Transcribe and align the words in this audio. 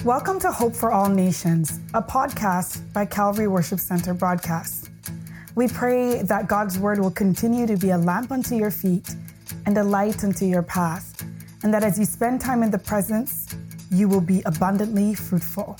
Welcome 0.00 0.40
to 0.40 0.50
Hope 0.50 0.74
for 0.74 0.90
All 0.90 1.08
Nations, 1.08 1.78
a 1.94 2.02
podcast 2.02 2.92
by 2.92 3.04
Calvary 3.04 3.46
Worship 3.46 3.78
Center 3.78 4.12
broadcast. 4.12 4.90
We 5.54 5.68
pray 5.68 6.22
that 6.22 6.48
God's 6.48 6.76
word 6.76 6.98
will 6.98 7.12
continue 7.12 7.68
to 7.68 7.76
be 7.76 7.90
a 7.90 7.98
lamp 7.98 8.32
unto 8.32 8.56
your 8.56 8.72
feet 8.72 9.14
and 9.64 9.78
a 9.78 9.84
light 9.84 10.24
unto 10.24 10.44
your 10.44 10.64
path, 10.64 11.22
and 11.62 11.72
that 11.72 11.84
as 11.84 12.00
you 12.00 12.04
spend 12.04 12.40
time 12.40 12.64
in 12.64 12.70
the 12.72 12.80
presence, 12.80 13.54
you 13.92 14.08
will 14.08 14.20
be 14.20 14.42
abundantly 14.44 15.14
fruitful. 15.14 15.78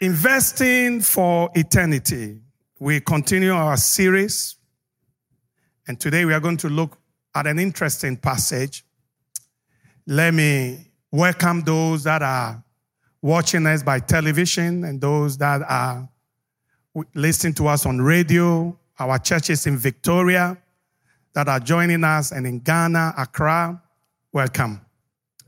Investing 0.00 1.00
for 1.00 1.50
eternity. 1.56 2.42
We 2.78 3.00
continue 3.00 3.52
our 3.52 3.76
series, 3.78 4.55
and 5.86 6.00
today 6.00 6.24
we 6.24 6.32
are 6.32 6.40
going 6.40 6.56
to 6.58 6.68
look 6.68 6.98
at 7.34 7.46
an 7.46 7.58
interesting 7.58 8.16
passage. 8.16 8.84
Let 10.06 10.34
me 10.34 10.90
welcome 11.10 11.62
those 11.62 12.04
that 12.04 12.22
are 12.22 12.62
watching 13.22 13.66
us 13.66 13.82
by 13.82 14.00
television 14.00 14.84
and 14.84 15.00
those 15.00 15.38
that 15.38 15.62
are 15.68 16.08
listening 17.14 17.54
to 17.54 17.68
us 17.68 17.86
on 17.86 18.00
radio, 18.00 18.76
our 18.98 19.18
churches 19.18 19.66
in 19.66 19.76
Victoria 19.76 20.56
that 21.34 21.48
are 21.48 21.60
joining 21.60 22.02
us, 22.02 22.32
and 22.32 22.46
in 22.46 22.60
Ghana, 22.60 23.14
Accra. 23.18 23.80
Welcome. 24.32 24.80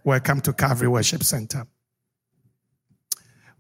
Welcome 0.04 0.40
to 0.42 0.52
Calvary 0.52 0.88
Worship 0.88 1.22
Center. 1.22 1.66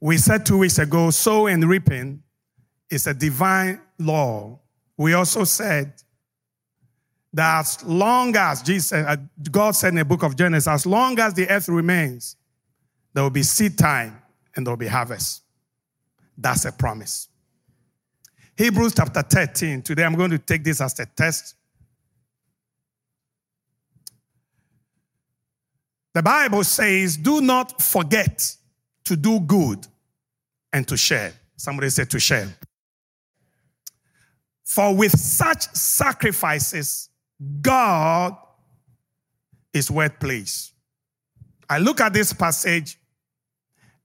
We 0.00 0.16
said 0.18 0.46
two 0.46 0.58
weeks 0.58 0.78
ago, 0.78 1.10
sowing 1.10 1.54
and 1.54 1.68
reaping 1.68 2.22
is 2.90 3.06
a 3.06 3.14
divine 3.14 3.80
law. 3.98 4.60
We 4.96 5.14
also 5.14 5.44
said 5.44 5.94
that 7.38 7.60
as 7.60 7.84
long 7.84 8.34
as 8.34 8.62
Jesus, 8.62 8.92
uh, 8.92 9.14
God 9.48 9.70
said 9.70 9.90
in 9.90 9.94
the 9.94 10.04
book 10.04 10.24
of 10.24 10.34
Genesis, 10.34 10.66
as 10.66 10.84
long 10.84 11.16
as 11.20 11.34
the 11.34 11.48
earth 11.48 11.68
remains, 11.68 12.34
there 13.14 13.22
will 13.22 13.30
be 13.30 13.44
seed 13.44 13.78
time 13.78 14.20
and 14.56 14.66
there 14.66 14.72
will 14.72 14.76
be 14.76 14.88
harvest. 14.88 15.42
That's 16.36 16.64
a 16.64 16.72
promise. 16.72 17.28
Hebrews 18.56 18.92
chapter 18.96 19.22
13. 19.22 19.82
Today 19.82 20.02
I'm 20.02 20.16
going 20.16 20.32
to 20.32 20.38
take 20.38 20.64
this 20.64 20.80
as 20.80 20.98
a 20.98 21.06
test. 21.06 21.54
The 26.14 26.22
Bible 26.24 26.64
says, 26.64 27.16
Do 27.16 27.40
not 27.40 27.80
forget 27.80 28.56
to 29.04 29.14
do 29.14 29.38
good 29.38 29.86
and 30.72 30.88
to 30.88 30.96
share. 30.96 31.34
Somebody 31.56 31.90
said 31.90 32.10
to 32.10 32.18
share. 32.18 32.48
For 34.64 34.92
with 34.92 35.12
such 35.12 35.72
sacrifices, 35.74 37.07
God 37.60 38.36
is 39.72 39.90
pleased. 40.18 40.72
I 41.70 41.78
look 41.78 42.00
at 42.00 42.12
this 42.12 42.32
passage, 42.32 42.98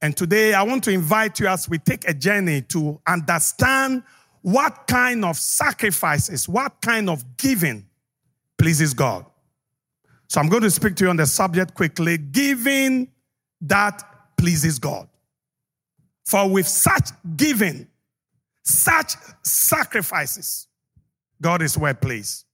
and 0.02 0.16
today 0.16 0.53
I 0.53 0.64
want 0.64 0.84
to 0.84 0.92
invite 0.92 1.40
you 1.40 1.48
as 1.48 1.70
we 1.70 1.78
take 1.78 2.08
a 2.08 2.14
journey 2.14 2.62
to 2.64 3.00
understand 3.08 4.03
what 4.42 4.86
kind 4.88 5.23
of 5.23 5.38
sacrifices, 5.38 6.50
what 6.50 6.81
kind 6.81 7.09
of 7.09 7.38
giving 7.38 7.88
pleases 8.58 8.94
God. 8.94 9.25
So 10.28 10.42
I'm 10.42 10.50
going 10.50 10.64
to 10.64 10.72
speak 10.72 10.95
to 10.97 11.06
you 11.06 11.09
on 11.09 11.16
the 11.16 11.25
subject 11.25 11.73
quickly 11.73 12.18
giving 12.18 13.09
that 13.62 14.03
pleases 14.38 14.80
God. 14.80 15.08
For 16.25 16.50
with 16.50 16.68
such 16.68 17.09
giving, 17.36 17.88
such 18.64 19.14
sacrifices, 19.44 20.68
God 21.42 21.62
is 21.62 21.78
well 21.78 21.94
pleased. 21.94 22.45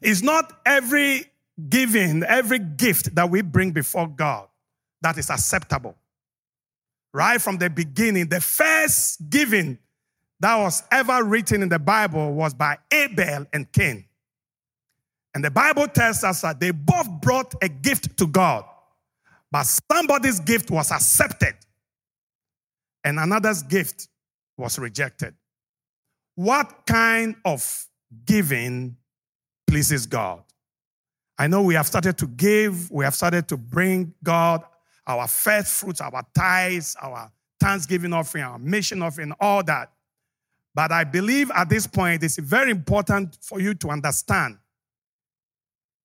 It's 0.00 0.22
not 0.22 0.60
every 0.64 1.26
giving, 1.68 2.22
every 2.22 2.58
gift 2.58 3.14
that 3.14 3.28
we 3.30 3.42
bring 3.42 3.72
before 3.72 4.08
God 4.08 4.48
that 5.00 5.18
is 5.18 5.30
acceptable. 5.30 5.96
Right 7.12 7.40
from 7.40 7.56
the 7.58 7.70
beginning, 7.70 8.28
the 8.28 8.40
first 8.40 9.28
giving 9.30 9.78
that 10.40 10.56
was 10.56 10.82
ever 10.92 11.24
written 11.24 11.62
in 11.62 11.68
the 11.68 11.78
Bible 11.78 12.32
was 12.32 12.54
by 12.54 12.78
Abel 12.92 13.46
and 13.52 13.70
Cain. 13.72 14.04
And 15.34 15.44
the 15.44 15.50
Bible 15.50 15.88
tells 15.88 16.22
us 16.24 16.42
that 16.42 16.60
they 16.60 16.70
both 16.70 17.08
brought 17.20 17.54
a 17.62 17.68
gift 17.68 18.16
to 18.18 18.26
God, 18.26 18.64
but 19.50 19.66
somebody's 19.90 20.40
gift 20.40 20.70
was 20.70 20.90
accepted 20.90 21.54
and 23.04 23.18
another's 23.18 23.62
gift 23.62 24.08
was 24.56 24.78
rejected. 24.78 25.34
What 26.34 26.86
kind 26.86 27.36
of 27.44 27.86
giving 28.24 28.96
pleases 29.68 30.06
God? 30.06 30.42
I 31.38 31.46
know 31.46 31.62
we 31.62 31.74
have 31.74 31.86
started 31.86 32.18
to 32.18 32.26
give, 32.26 32.90
we 32.90 33.04
have 33.04 33.14
started 33.14 33.46
to 33.48 33.56
bring 33.56 34.12
God 34.24 34.64
our 35.06 35.28
first 35.28 35.74
fruits, 35.74 36.00
our 36.00 36.26
tithes, 36.34 36.96
our 37.00 37.30
thanksgiving 37.60 38.12
offering, 38.12 38.44
our 38.44 38.58
mission 38.58 39.02
offering, 39.02 39.32
all 39.40 39.62
that. 39.64 39.92
But 40.74 40.90
I 40.90 41.04
believe 41.04 41.50
at 41.54 41.68
this 41.68 41.86
point 41.86 42.22
it's 42.22 42.38
very 42.38 42.70
important 42.70 43.38
for 43.40 43.60
you 43.60 43.74
to 43.74 43.90
understand. 43.90 44.58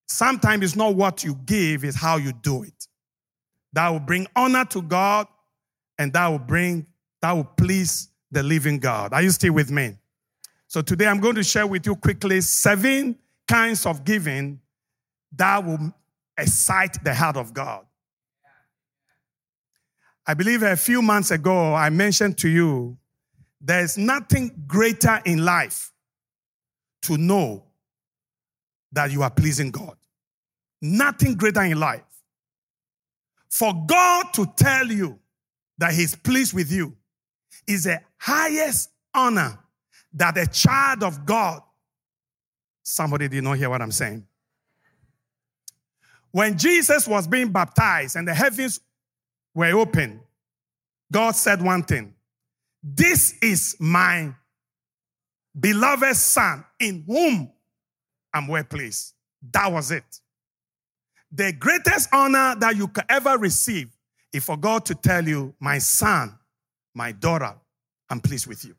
Sometimes 0.07 0.63
it's 0.63 0.75
not 0.75 0.95
what 0.95 1.23
you 1.23 1.35
give, 1.45 1.83
it's 1.83 1.97
how 1.97 2.17
you 2.17 2.33
do 2.33 2.63
it. 2.63 2.87
That 3.73 3.89
will 3.89 3.99
bring 3.99 4.27
honor 4.35 4.65
to 4.65 4.81
God 4.81 5.27
and 5.97 6.13
that 6.13 6.27
will 6.27 6.39
bring, 6.39 6.85
that 7.21 7.31
will 7.31 7.43
please 7.43 8.09
the 8.31 8.43
living 8.43 8.77
God. 8.79 9.13
Are 9.13 9.21
you 9.21 9.31
still 9.31 9.53
with 9.53 9.71
me? 9.71 9.95
So 10.67 10.81
today 10.81 11.07
I'm 11.07 11.19
going 11.19 11.35
to 11.35 11.43
share 11.43 11.67
with 11.67 11.85
you 11.85 11.95
quickly 11.95 12.41
seven 12.41 13.17
kinds 13.47 13.85
of 13.85 14.03
giving 14.03 14.59
that 15.35 15.65
will 15.65 15.93
excite 16.37 17.03
the 17.03 17.13
heart 17.13 17.37
of 17.37 17.53
God. 17.53 17.85
I 20.25 20.33
believe 20.33 20.63
a 20.63 20.77
few 20.77 21.01
months 21.01 21.31
ago 21.31 21.73
I 21.73 21.89
mentioned 21.89 22.37
to 22.39 22.49
you 22.49 22.97
there's 23.59 23.97
nothing 23.97 24.65
greater 24.67 25.21
in 25.25 25.43
life 25.43 25.91
to 27.03 27.17
know 27.17 27.63
that 28.91 29.11
you 29.11 29.23
are 29.23 29.29
pleasing 29.29 29.71
God. 29.71 29.97
Nothing 30.81 31.35
greater 31.35 31.63
in 31.63 31.79
life. 31.79 32.03
For 33.49 33.73
God 33.85 34.33
to 34.33 34.45
tell 34.55 34.87
you 34.87 35.19
that 35.77 35.93
He's 35.93 36.15
pleased 36.15 36.53
with 36.53 36.71
you 36.71 36.95
is 37.67 37.85
the 37.85 38.01
highest 38.17 38.89
honor 39.13 39.59
that 40.13 40.37
a 40.37 40.47
child 40.47 41.03
of 41.03 41.25
God. 41.25 41.61
Somebody 42.83 43.29
did 43.29 43.43
not 43.43 43.57
hear 43.57 43.69
what 43.69 43.81
I'm 43.81 43.91
saying. 43.91 44.27
When 46.31 46.57
Jesus 46.57 47.07
was 47.07 47.27
being 47.27 47.51
baptized 47.51 48.15
and 48.15 48.27
the 48.27 48.33
heavens 48.33 48.81
were 49.55 49.71
open, 49.71 50.19
God 51.11 51.35
said 51.35 51.61
one 51.61 51.83
thing 51.83 52.13
This 52.81 53.35
is 53.41 53.77
my 53.79 54.33
beloved 55.57 56.15
Son 56.15 56.65
in 56.79 57.03
whom 57.07 57.51
I'm 58.33 58.47
well 58.47 58.63
pleased. 58.63 59.13
That 59.51 59.71
was 59.71 59.91
it. 59.91 60.19
The 61.31 61.53
greatest 61.53 62.09
honor 62.11 62.55
that 62.59 62.75
you 62.75 62.87
could 62.87 63.05
ever 63.09 63.37
receive 63.37 63.95
is 64.31 64.43
for 64.43 64.57
God 64.57 64.85
to 64.85 64.95
tell 64.95 65.25
you, 65.27 65.53
My 65.59 65.77
son, 65.77 66.37
my 66.93 67.11
daughter, 67.11 67.55
I'm 68.09 68.19
pleased 68.19 68.47
with 68.47 68.65
you. 68.65 68.75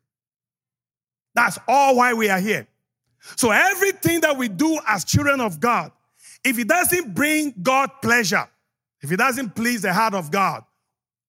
That's 1.35 1.59
all 1.67 1.97
why 1.97 2.15
we 2.15 2.29
are 2.29 2.41
here. 2.41 2.67
So 3.37 3.51
everything 3.51 4.21
that 4.21 4.37
we 4.37 4.49
do 4.49 4.79
as 4.87 5.05
children 5.05 5.41
of 5.41 5.61
God, 5.61 5.93
if 6.45 6.59
it 6.59 6.69
doesn't 6.69 7.15
bring 7.15 7.55
God 7.63 7.91
pleasure, 8.03 8.49
if 9.01 9.11
it 9.11 9.17
doesn't 9.17 9.55
please 9.55 9.83
the 9.83 9.93
heart 9.93 10.15
of 10.15 10.31
God, 10.31 10.65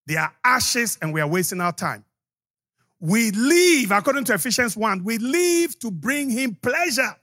they 0.05 0.15
are 0.17 0.33
ashes 0.43 0.97
and 1.01 1.13
we 1.13 1.21
are 1.21 1.27
wasting 1.27 1.61
our 1.61 1.71
time. 1.71 2.03
We 2.99 3.31
live, 3.31 3.91
according 3.91 4.25
to 4.25 4.33
Ephesians 4.33 4.77
1, 4.77 5.03
we 5.03 5.17
live 5.17 5.77
to 5.79 5.91
bring 5.91 6.29
him 6.29 6.55
pleasure. 6.61 7.15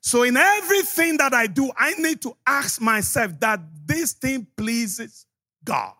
So 0.00 0.22
in 0.22 0.36
everything 0.36 1.16
that 1.18 1.32
I 1.32 1.46
do, 1.46 1.70
I 1.76 1.94
need 1.94 2.20
to 2.22 2.36
ask 2.46 2.80
myself 2.80 3.38
that 3.40 3.60
this 3.86 4.12
thing 4.12 4.46
pleases 4.56 5.26
God. 5.64 5.94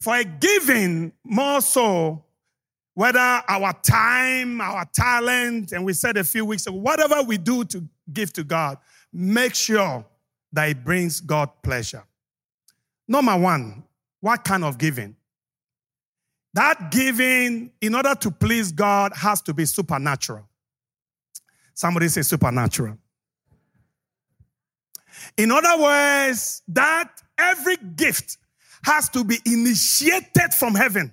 For 0.00 0.16
a 0.16 0.24
giving, 0.24 1.12
more 1.24 1.62
so, 1.62 2.24
whether 2.94 3.18
our 3.18 3.72
time, 3.82 4.60
our 4.60 4.84
talent, 4.92 5.72
and 5.72 5.84
we 5.84 5.92
said 5.92 6.16
a 6.16 6.24
few 6.24 6.44
weeks 6.44 6.66
ago, 6.66 6.76
whatever 6.76 7.22
we 7.22 7.36
do 7.36 7.64
to 7.64 7.86
give 8.12 8.32
to 8.34 8.44
God, 8.44 8.78
make 9.12 9.54
sure 9.54 10.04
that 10.52 10.68
it 10.68 10.84
brings 10.84 11.20
God 11.20 11.50
pleasure. 11.62 12.04
Number 13.06 13.36
one, 13.36 13.82
what 14.20 14.44
kind 14.44 14.64
of 14.64 14.78
giving? 14.78 15.16
That 16.54 16.92
giving, 16.92 17.72
in 17.80 17.94
order 17.96 18.14
to 18.14 18.30
please 18.30 18.70
God, 18.70 19.12
has 19.16 19.42
to 19.42 19.52
be 19.52 19.64
supernatural. 19.64 20.48
Somebody 21.74 22.06
say 22.08 22.22
supernatural. 22.22 22.96
In 25.36 25.50
other 25.50 25.82
words, 25.82 26.62
that 26.68 27.10
every 27.36 27.76
gift 27.76 28.38
has 28.84 29.08
to 29.10 29.24
be 29.24 29.38
initiated 29.44 30.54
from 30.54 30.76
heaven. 30.76 31.12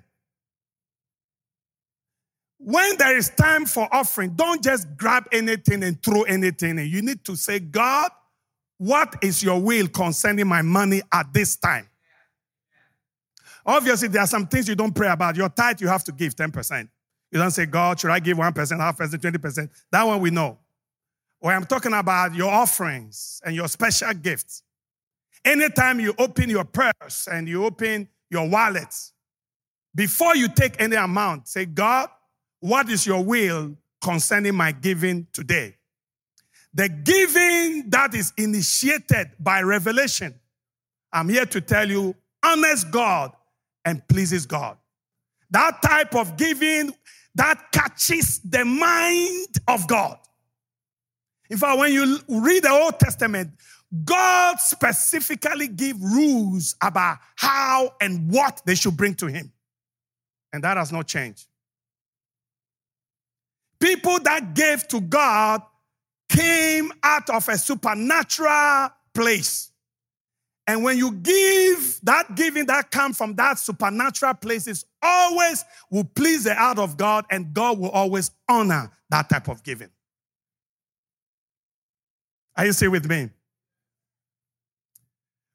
When 2.63 2.97
there 2.97 3.17
is 3.17 3.29
time 3.29 3.65
for 3.65 3.87
offering, 3.91 4.31
don't 4.35 4.63
just 4.63 4.87
grab 4.95 5.27
anything 5.31 5.83
and 5.83 6.01
throw 6.01 6.21
anything 6.23 6.77
in. 6.77 6.87
You 6.87 7.01
need 7.01 7.25
to 7.25 7.35
say, 7.35 7.59
God, 7.59 8.11
what 8.77 9.15
is 9.23 9.41
your 9.41 9.59
will 9.59 9.87
concerning 9.87 10.47
my 10.47 10.61
money 10.61 11.01
at 11.11 11.33
this 11.33 11.55
time? 11.55 11.87
Obviously, 13.65 14.09
there 14.09 14.21
are 14.21 14.27
some 14.27 14.47
things 14.47 14.67
you 14.67 14.75
don't 14.75 14.93
pray 14.93 15.09
about. 15.09 15.35
Your 15.35 15.49
tithe, 15.49 15.81
you 15.81 15.87
have 15.87 16.03
to 16.03 16.11
give 16.11 16.35
10%. 16.35 16.87
You 17.31 17.39
don't 17.39 17.51
say, 17.51 17.65
God, 17.65 17.99
should 17.99 18.11
I 18.11 18.19
give 18.19 18.37
1%, 18.37 18.79
half 18.79 18.97
percent, 18.97 19.21
20%? 19.21 19.69
That 19.91 20.03
one 20.03 20.19
we 20.19 20.29
know. 20.29 20.57
Or 21.39 21.51
I'm 21.51 21.65
talking 21.65 21.93
about 21.93 22.35
your 22.35 22.51
offerings 22.51 23.41
and 23.43 23.55
your 23.55 23.67
special 23.67 24.13
gifts. 24.13 24.61
Anytime 25.43 25.99
you 25.99 26.13
open 26.19 26.49
your 26.49 26.65
purse 26.65 27.27
and 27.31 27.47
you 27.47 27.65
open 27.65 28.07
your 28.29 28.47
wallet, 28.47 28.93
before 29.95 30.35
you 30.35 30.47
take 30.47 30.79
any 30.79 30.95
amount, 30.95 31.47
say, 31.47 31.65
God, 31.65 32.09
what 32.61 32.89
is 32.89 33.05
your 33.05 33.23
will 33.23 33.75
concerning 34.01 34.55
my 34.55 34.71
giving 34.71 35.27
today? 35.33 35.75
The 36.73 36.87
giving 36.87 37.89
that 37.89 38.15
is 38.15 38.31
initiated 38.37 39.31
by 39.39 39.61
revelation, 39.61 40.33
I'm 41.11 41.27
here 41.27 41.45
to 41.47 41.59
tell 41.59 41.89
you, 41.89 42.15
honors 42.43 42.85
God 42.85 43.33
and 43.83 44.07
pleases 44.07 44.45
God. 44.45 44.77
That 45.49 45.81
type 45.81 46.15
of 46.15 46.37
giving 46.37 46.93
that 47.35 47.71
catches 47.71 48.39
the 48.39 48.63
mind 48.63 49.57
of 49.67 49.87
God. 49.87 50.17
In 51.49 51.57
fact, 51.57 51.77
when 51.79 51.91
you 51.91 52.19
read 52.29 52.63
the 52.63 52.69
Old 52.69 52.99
Testament, 52.99 53.51
God 54.05 54.59
specifically 54.59 55.67
give 55.67 56.01
rules 56.01 56.75
about 56.81 57.17
how 57.35 57.93
and 57.99 58.31
what 58.31 58.61
they 58.65 58.75
should 58.75 58.95
bring 58.95 59.15
to 59.15 59.27
him. 59.27 59.51
And 60.53 60.63
that 60.63 60.77
has 60.77 60.93
not 60.93 61.07
changed. 61.07 61.47
People 63.81 64.19
that 64.19 64.53
gave 64.53 64.87
to 64.89 65.01
God 65.01 65.63
came 66.29 66.93
out 67.03 67.29
of 67.29 67.49
a 67.49 67.57
supernatural 67.57 68.89
place. 69.13 69.71
And 70.67 70.83
when 70.83 70.97
you 70.97 71.11
give, 71.11 71.99
that 72.03 72.35
giving 72.35 72.67
that 72.67 72.91
comes 72.91 73.17
from 73.17 73.35
that 73.35 73.57
supernatural 73.57 74.35
place 74.35 74.67
is 74.67 74.85
always 75.01 75.65
will 75.89 76.03
please 76.03 76.43
the 76.43 76.53
heart 76.53 76.77
of 76.77 76.95
God, 76.95 77.25
and 77.29 77.53
God 77.53 77.79
will 77.79 77.89
always 77.89 78.31
honor 78.47 78.91
that 79.09 79.27
type 79.27 79.49
of 79.49 79.63
giving. 79.63 79.89
Are 82.55 82.65
you 82.65 82.73
still 82.73 82.91
with 82.91 83.09
me? 83.09 83.29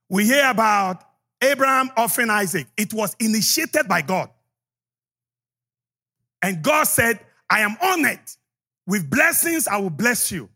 We 0.08 0.24
hear 0.24 0.50
about 0.50 1.04
Abraham 1.40 1.90
offering 1.96 2.30
Isaac. 2.30 2.66
It 2.76 2.92
was 2.92 3.14
initiated 3.20 3.86
by 3.88 4.02
God. 4.02 4.30
And 6.42 6.62
God 6.62 6.84
said, 6.84 7.20
I 7.48 7.60
am 7.60 7.76
honored. 7.80 8.20
With 8.86 9.10
blessings, 9.10 9.66
I 9.66 9.78
will 9.78 9.90
bless 9.90 10.30
you 10.30 10.48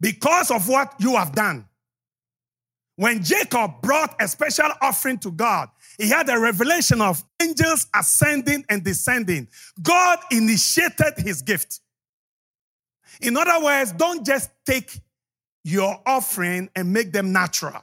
because 0.00 0.50
of 0.50 0.68
what 0.68 0.94
you 0.98 1.16
have 1.16 1.32
done. 1.32 1.66
When 2.96 3.22
Jacob 3.22 3.80
brought 3.80 4.14
a 4.20 4.28
special 4.28 4.68
offering 4.80 5.18
to 5.18 5.30
God, 5.30 5.68
he 5.98 6.08
had 6.08 6.28
a 6.28 6.38
revelation 6.38 7.00
of 7.00 7.24
angels 7.40 7.86
ascending 7.94 8.64
and 8.68 8.84
descending. 8.84 9.48
God 9.80 10.18
initiated 10.30 11.14
his 11.18 11.42
gift. 11.42 11.80
In 13.20 13.36
other 13.36 13.64
words, 13.64 13.92
don't 13.92 14.26
just 14.26 14.50
take 14.66 15.00
your 15.64 16.00
offering 16.04 16.68
and 16.74 16.92
make 16.92 17.12
them 17.12 17.32
natural. 17.32 17.82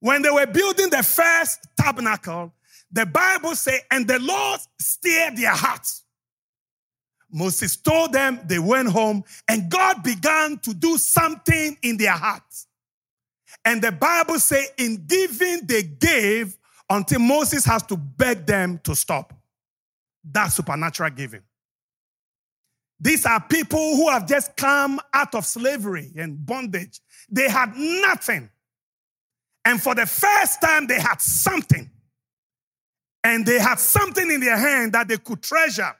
When 0.00 0.22
they 0.22 0.30
were 0.30 0.46
building 0.46 0.90
the 0.90 1.02
first 1.02 1.60
tabernacle, 1.78 2.52
the 2.92 3.06
Bible 3.06 3.54
says, 3.54 3.80
and 3.90 4.06
the 4.06 4.18
Lord 4.18 4.60
stirred 4.80 5.36
their 5.36 5.54
hearts. 5.54 6.04
Moses 7.30 7.76
told 7.76 8.12
them 8.12 8.40
they 8.46 8.58
went 8.58 8.88
home, 8.88 9.22
and 9.48 9.70
God 9.70 10.02
began 10.02 10.58
to 10.58 10.74
do 10.74 10.98
something 10.98 11.76
in 11.82 11.96
their 11.96 12.12
hearts. 12.12 12.66
And 13.64 13.80
the 13.80 13.92
Bible 13.92 14.38
says, 14.38 14.68
in 14.78 15.04
giving, 15.06 15.66
they 15.66 15.82
gave 15.82 16.56
until 16.88 17.20
Moses 17.20 17.64
has 17.66 17.84
to 17.84 17.96
beg 17.96 18.46
them 18.46 18.80
to 18.84 18.96
stop. 18.96 19.32
That's 20.24 20.54
supernatural 20.54 21.10
giving. 21.10 21.42
These 22.98 23.24
are 23.24 23.40
people 23.40 23.96
who 23.96 24.10
have 24.10 24.26
just 24.26 24.56
come 24.56 25.00
out 25.14 25.34
of 25.34 25.46
slavery 25.46 26.10
and 26.16 26.44
bondage. 26.44 27.00
They 27.30 27.48
had 27.48 27.74
nothing. 27.76 28.50
And 29.64 29.80
for 29.80 29.94
the 29.94 30.06
first 30.06 30.60
time, 30.60 30.86
they 30.86 31.00
had 31.00 31.20
something. 31.20 31.88
And 33.22 33.44
they 33.44 33.58
had 33.58 33.78
something 33.78 34.30
in 34.30 34.40
their 34.40 34.56
hand 34.56 34.92
that 34.92 35.08
they 35.08 35.18
could 35.18 35.42
treasure. 35.42 35.94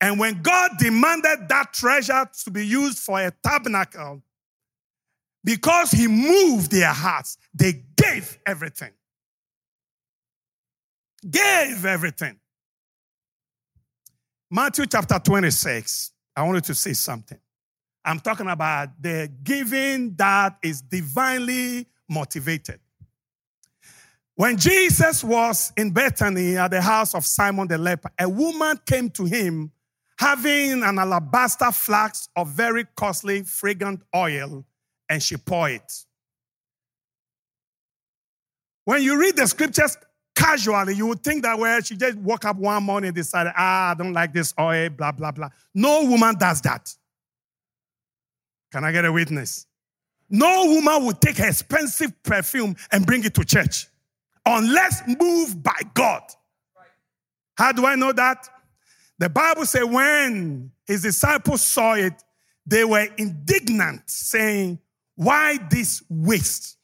And 0.00 0.18
when 0.18 0.42
God 0.42 0.72
demanded 0.78 1.48
that 1.48 1.72
treasure 1.72 2.28
to 2.44 2.50
be 2.50 2.64
used 2.64 2.98
for 2.98 3.20
a 3.20 3.32
tabernacle, 3.42 4.22
because 5.44 5.90
He 5.90 6.06
moved 6.06 6.70
their 6.70 6.92
hearts, 6.92 7.38
they 7.52 7.82
gave 7.96 8.38
everything. 8.46 8.92
Gave 11.28 11.84
everything. 11.84 12.38
Matthew 14.50 14.86
chapter 14.86 15.18
26. 15.18 16.12
I 16.36 16.42
wanted 16.42 16.64
to 16.64 16.74
say 16.74 16.92
something. 16.92 17.38
I'm 18.04 18.20
talking 18.20 18.46
about 18.48 18.90
the 19.02 19.30
giving 19.42 20.14
that 20.14 20.58
is 20.62 20.80
divinely 20.80 21.86
motivated. 22.08 22.80
When 24.38 24.56
Jesus 24.56 25.24
was 25.24 25.72
in 25.76 25.90
Bethany 25.90 26.56
at 26.56 26.70
the 26.70 26.80
house 26.80 27.12
of 27.12 27.26
Simon 27.26 27.66
the 27.66 27.76
leper, 27.76 28.08
a 28.20 28.28
woman 28.28 28.78
came 28.86 29.10
to 29.10 29.24
him 29.24 29.72
having 30.16 30.84
an 30.84 30.96
alabaster 30.96 31.72
flask 31.72 32.30
of 32.36 32.46
very 32.46 32.86
costly, 32.94 33.42
fragrant 33.42 34.00
oil, 34.14 34.64
and 35.08 35.20
she 35.20 35.36
poured 35.36 35.72
it. 35.72 35.92
When 38.84 39.02
you 39.02 39.18
read 39.18 39.34
the 39.34 39.48
scriptures 39.48 39.96
casually, 40.36 40.94
you 40.94 41.08
would 41.08 41.24
think 41.24 41.42
that, 41.42 41.58
well, 41.58 41.80
she 41.80 41.96
just 41.96 42.16
woke 42.18 42.44
up 42.44 42.58
one 42.58 42.84
morning 42.84 43.08
and 43.08 43.16
decided, 43.16 43.52
ah, 43.56 43.90
I 43.90 43.94
don't 43.94 44.12
like 44.12 44.32
this 44.32 44.54
oil, 44.56 44.88
blah, 44.90 45.10
blah, 45.10 45.32
blah. 45.32 45.48
No 45.74 46.04
woman 46.04 46.36
does 46.38 46.60
that. 46.60 46.94
Can 48.70 48.84
I 48.84 48.92
get 48.92 49.04
a 49.04 49.10
witness? 49.10 49.66
No 50.30 50.66
woman 50.66 51.06
would 51.06 51.20
take 51.20 51.40
expensive 51.40 52.22
perfume 52.22 52.76
and 52.92 53.04
bring 53.04 53.24
it 53.24 53.34
to 53.34 53.44
church 53.44 53.88
unless 54.56 55.02
moved 55.06 55.62
by 55.62 55.80
God. 55.94 56.22
How 57.56 57.72
do 57.72 57.86
I 57.86 57.96
know 57.96 58.12
that? 58.12 58.48
The 59.18 59.28
Bible 59.28 59.66
says 59.66 59.84
when 59.84 60.70
his 60.86 61.02
disciples 61.02 61.62
saw 61.62 61.94
it, 61.94 62.14
they 62.64 62.84
were 62.84 63.08
indignant, 63.16 64.02
saying, 64.06 64.78
Why 65.16 65.58
this 65.70 66.02
waste? 66.08 66.76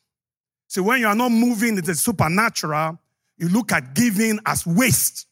So 0.66 0.82
when 0.82 1.00
you 1.00 1.06
are 1.06 1.14
not 1.14 1.30
moving 1.30 1.78
it 1.78 1.88
is 1.88 2.00
supernatural, 2.00 2.98
you 3.36 3.48
look 3.48 3.70
at 3.72 3.94
giving 3.94 4.40
as 4.46 4.66
waste. 4.66 5.26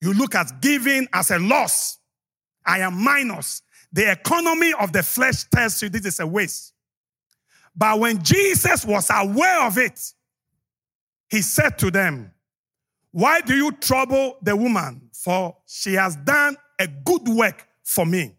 You 0.00 0.14
look 0.14 0.34
at 0.34 0.60
giving 0.60 1.08
as 1.12 1.30
a 1.30 1.38
loss. 1.38 1.98
I 2.64 2.78
am 2.78 3.02
minus. 3.02 3.62
The 3.92 4.12
economy 4.12 4.72
of 4.78 4.92
the 4.92 5.02
flesh 5.02 5.44
tells 5.44 5.82
you 5.82 5.88
this 5.88 6.06
is 6.06 6.20
a 6.20 6.26
waste. 6.26 6.72
But 7.74 7.98
when 7.98 8.22
Jesus 8.22 8.84
was 8.84 9.10
aware 9.12 9.64
of 9.66 9.78
it, 9.78 10.00
he 11.30 11.42
said 11.42 11.78
to 11.78 11.90
them, 11.90 12.32
Why 13.12 13.40
do 13.40 13.54
you 13.54 13.72
trouble 13.72 14.36
the 14.42 14.56
woman? 14.56 15.10
For 15.12 15.56
she 15.66 15.94
has 15.94 16.16
done 16.16 16.56
a 16.78 16.88
good 16.88 17.28
work 17.28 17.66
for 17.84 18.04
me. 18.04 18.34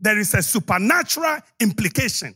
There 0.00 0.18
is 0.18 0.34
a 0.34 0.42
supernatural 0.42 1.38
implication. 1.60 2.34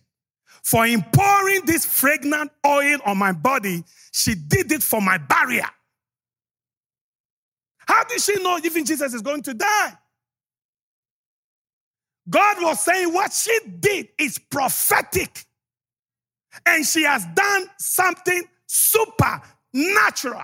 For 0.62 0.86
in 0.86 1.02
pouring 1.12 1.62
this 1.66 1.84
fragrant 1.84 2.50
oil 2.64 2.98
on 3.04 3.18
my 3.18 3.32
body, 3.32 3.84
she 4.12 4.34
did 4.34 4.72
it 4.72 4.82
for 4.82 5.02
my 5.02 5.18
barrier. 5.18 5.68
How 7.86 8.04
did 8.04 8.20
she 8.20 8.42
know 8.42 8.58
even 8.64 8.84
Jesus 8.84 9.12
is 9.12 9.22
going 9.22 9.42
to 9.42 9.54
die? 9.54 9.92
God 12.28 12.62
was 12.62 12.80
saying 12.80 13.12
what 13.12 13.32
she 13.32 13.58
did 13.80 14.08
is 14.18 14.38
prophetic. 14.38 15.44
And 16.64 16.86
she 16.86 17.02
has 17.02 17.26
done 17.34 17.66
something 17.78 18.42
supernatural. 19.74 20.42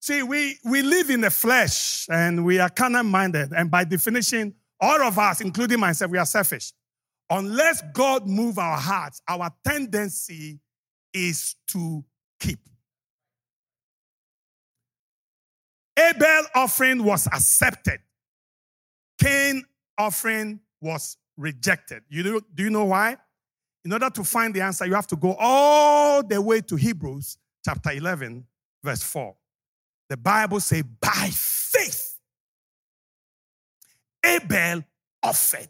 See, 0.00 0.22
we, 0.22 0.58
we 0.64 0.82
live 0.82 1.10
in 1.10 1.20
the 1.20 1.30
flesh 1.30 2.06
and 2.10 2.44
we 2.44 2.58
are 2.58 2.70
carnal 2.70 3.02
minded. 3.02 3.52
And 3.54 3.70
by 3.70 3.84
definition, 3.84 4.54
all 4.80 5.02
of 5.02 5.18
us, 5.18 5.40
including 5.40 5.78
myself, 5.78 6.10
we 6.10 6.18
are 6.18 6.26
selfish. 6.26 6.72
Unless 7.28 7.82
God 7.92 8.26
move 8.26 8.58
our 8.58 8.78
hearts, 8.78 9.20
our 9.28 9.50
tendency 9.64 10.58
is 11.12 11.54
to 11.68 12.04
keep. 12.40 12.58
Abel 15.98 16.44
offering 16.54 17.04
was 17.04 17.26
accepted. 17.26 18.00
Cain 19.22 19.62
offering 19.98 20.60
was 20.80 21.18
rejected. 21.36 22.02
You 22.08 22.22
do, 22.22 22.40
do 22.54 22.62
you 22.64 22.70
know 22.70 22.86
why? 22.86 23.18
In 23.84 23.92
order 23.92 24.10
to 24.10 24.24
find 24.24 24.54
the 24.54 24.60
answer, 24.60 24.86
you 24.86 24.94
have 24.94 25.06
to 25.08 25.16
go 25.16 25.34
all 25.38 26.22
the 26.22 26.40
way 26.40 26.60
to 26.60 26.76
Hebrews 26.76 27.38
chapter 27.64 27.92
11, 27.92 28.46
verse 28.82 29.02
4. 29.02 29.34
The 30.08 30.16
Bible 30.16 30.60
says, 30.60 30.82
by 31.00 31.30
faith, 31.32 32.18
Abel 34.24 34.84
offered. 35.22 35.68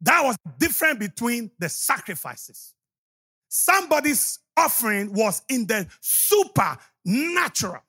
That 0.00 0.22
was 0.24 0.36
different 0.58 1.00
between 1.00 1.50
the 1.58 1.68
sacrifices. 1.68 2.74
Somebody's 3.48 4.38
offering 4.56 5.12
was 5.12 5.42
in 5.48 5.66
the 5.66 5.86
supernatural, 6.00 7.82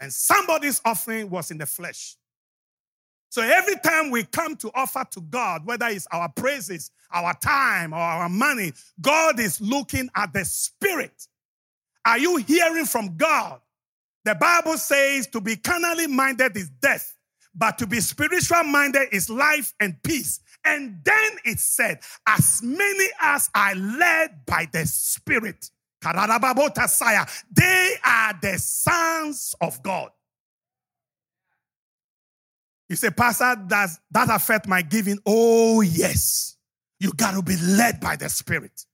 and 0.00 0.12
somebody's 0.12 0.80
offering 0.84 1.28
was 1.28 1.50
in 1.50 1.58
the 1.58 1.66
flesh. 1.66 2.16
So 3.30 3.42
every 3.42 3.76
time 3.84 4.10
we 4.10 4.24
come 4.24 4.56
to 4.56 4.70
offer 4.74 5.04
to 5.12 5.20
God, 5.20 5.66
whether 5.66 5.86
it's 5.86 6.06
our 6.12 6.28
praises, 6.30 6.90
our 7.12 7.34
time, 7.34 7.92
or 7.92 7.98
our 7.98 8.28
money, 8.28 8.72
God 9.00 9.38
is 9.38 9.60
looking 9.60 10.08
at 10.16 10.32
the 10.32 10.44
spirit. 10.44 11.26
Are 12.04 12.18
you 12.18 12.36
hearing 12.36 12.86
from 12.86 13.16
God? 13.16 13.60
The 14.24 14.34
Bible 14.34 14.78
says 14.78 15.26
to 15.28 15.40
be 15.40 15.56
carnally 15.56 16.06
minded 16.06 16.56
is 16.56 16.70
death, 16.70 17.14
but 17.54 17.78
to 17.78 17.86
be 17.86 18.00
spiritual 18.00 18.64
minded 18.64 19.08
is 19.12 19.30
life 19.30 19.74
and 19.80 20.02
peace. 20.02 20.40
And 20.64 20.98
then 21.04 21.32
it 21.44 21.58
said, 21.58 22.00
as 22.26 22.60
many 22.62 23.06
as 23.20 23.48
are 23.54 23.74
led 23.74 24.44
by 24.46 24.68
the 24.72 24.86
Spirit, 24.86 25.70
they 26.02 27.94
are 28.04 28.34
the 28.40 28.58
sons 28.58 29.54
of 29.60 29.82
God. 29.82 30.10
You 32.88 32.96
say, 32.96 33.10
Pastor, 33.10 33.56
does 33.66 34.00
that 34.10 34.30
affect 34.30 34.66
my 34.66 34.82
giving? 34.82 35.18
Oh, 35.26 35.82
yes. 35.82 36.56
You 37.00 37.12
got 37.12 37.32
to 37.34 37.42
be 37.42 37.56
led 37.56 38.00
by 38.00 38.16
the 38.16 38.28
Spirit. 38.28 38.84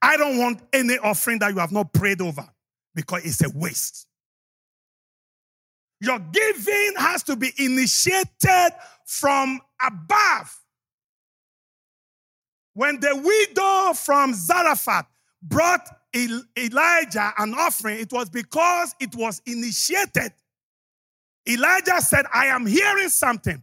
I 0.00 0.16
don't 0.16 0.38
want 0.38 0.62
any 0.72 0.98
offering 0.98 1.40
that 1.40 1.52
you 1.52 1.58
have 1.58 1.72
not 1.72 1.92
prayed 1.92 2.20
over 2.20 2.48
because 2.94 3.24
it's 3.24 3.44
a 3.44 3.50
waste. 3.50 4.06
Your 6.00 6.18
giving 6.18 6.94
has 6.96 7.22
to 7.24 7.36
be 7.36 7.52
initiated 7.58 8.72
from 9.04 9.60
above. 9.84 10.56
When 12.72 12.98
the 13.00 13.14
widow 13.16 13.92
from 13.92 14.32
Zarephath 14.32 15.06
brought 15.42 15.86
Elijah 16.14 17.32
an 17.36 17.52
offering, 17.54 17.98
it 18.00 18.12
was 18.12 18.30
because 18.30 18.94
it 19.00 19.14
was 19.14 19.42
initiated 19.44 20.32
Elijah 21.48 22.00
said, 22.00 22.26
I 22.32 22.46
am 22.46 22.66
hearing 22.66 23.08
something. 23.08 23.62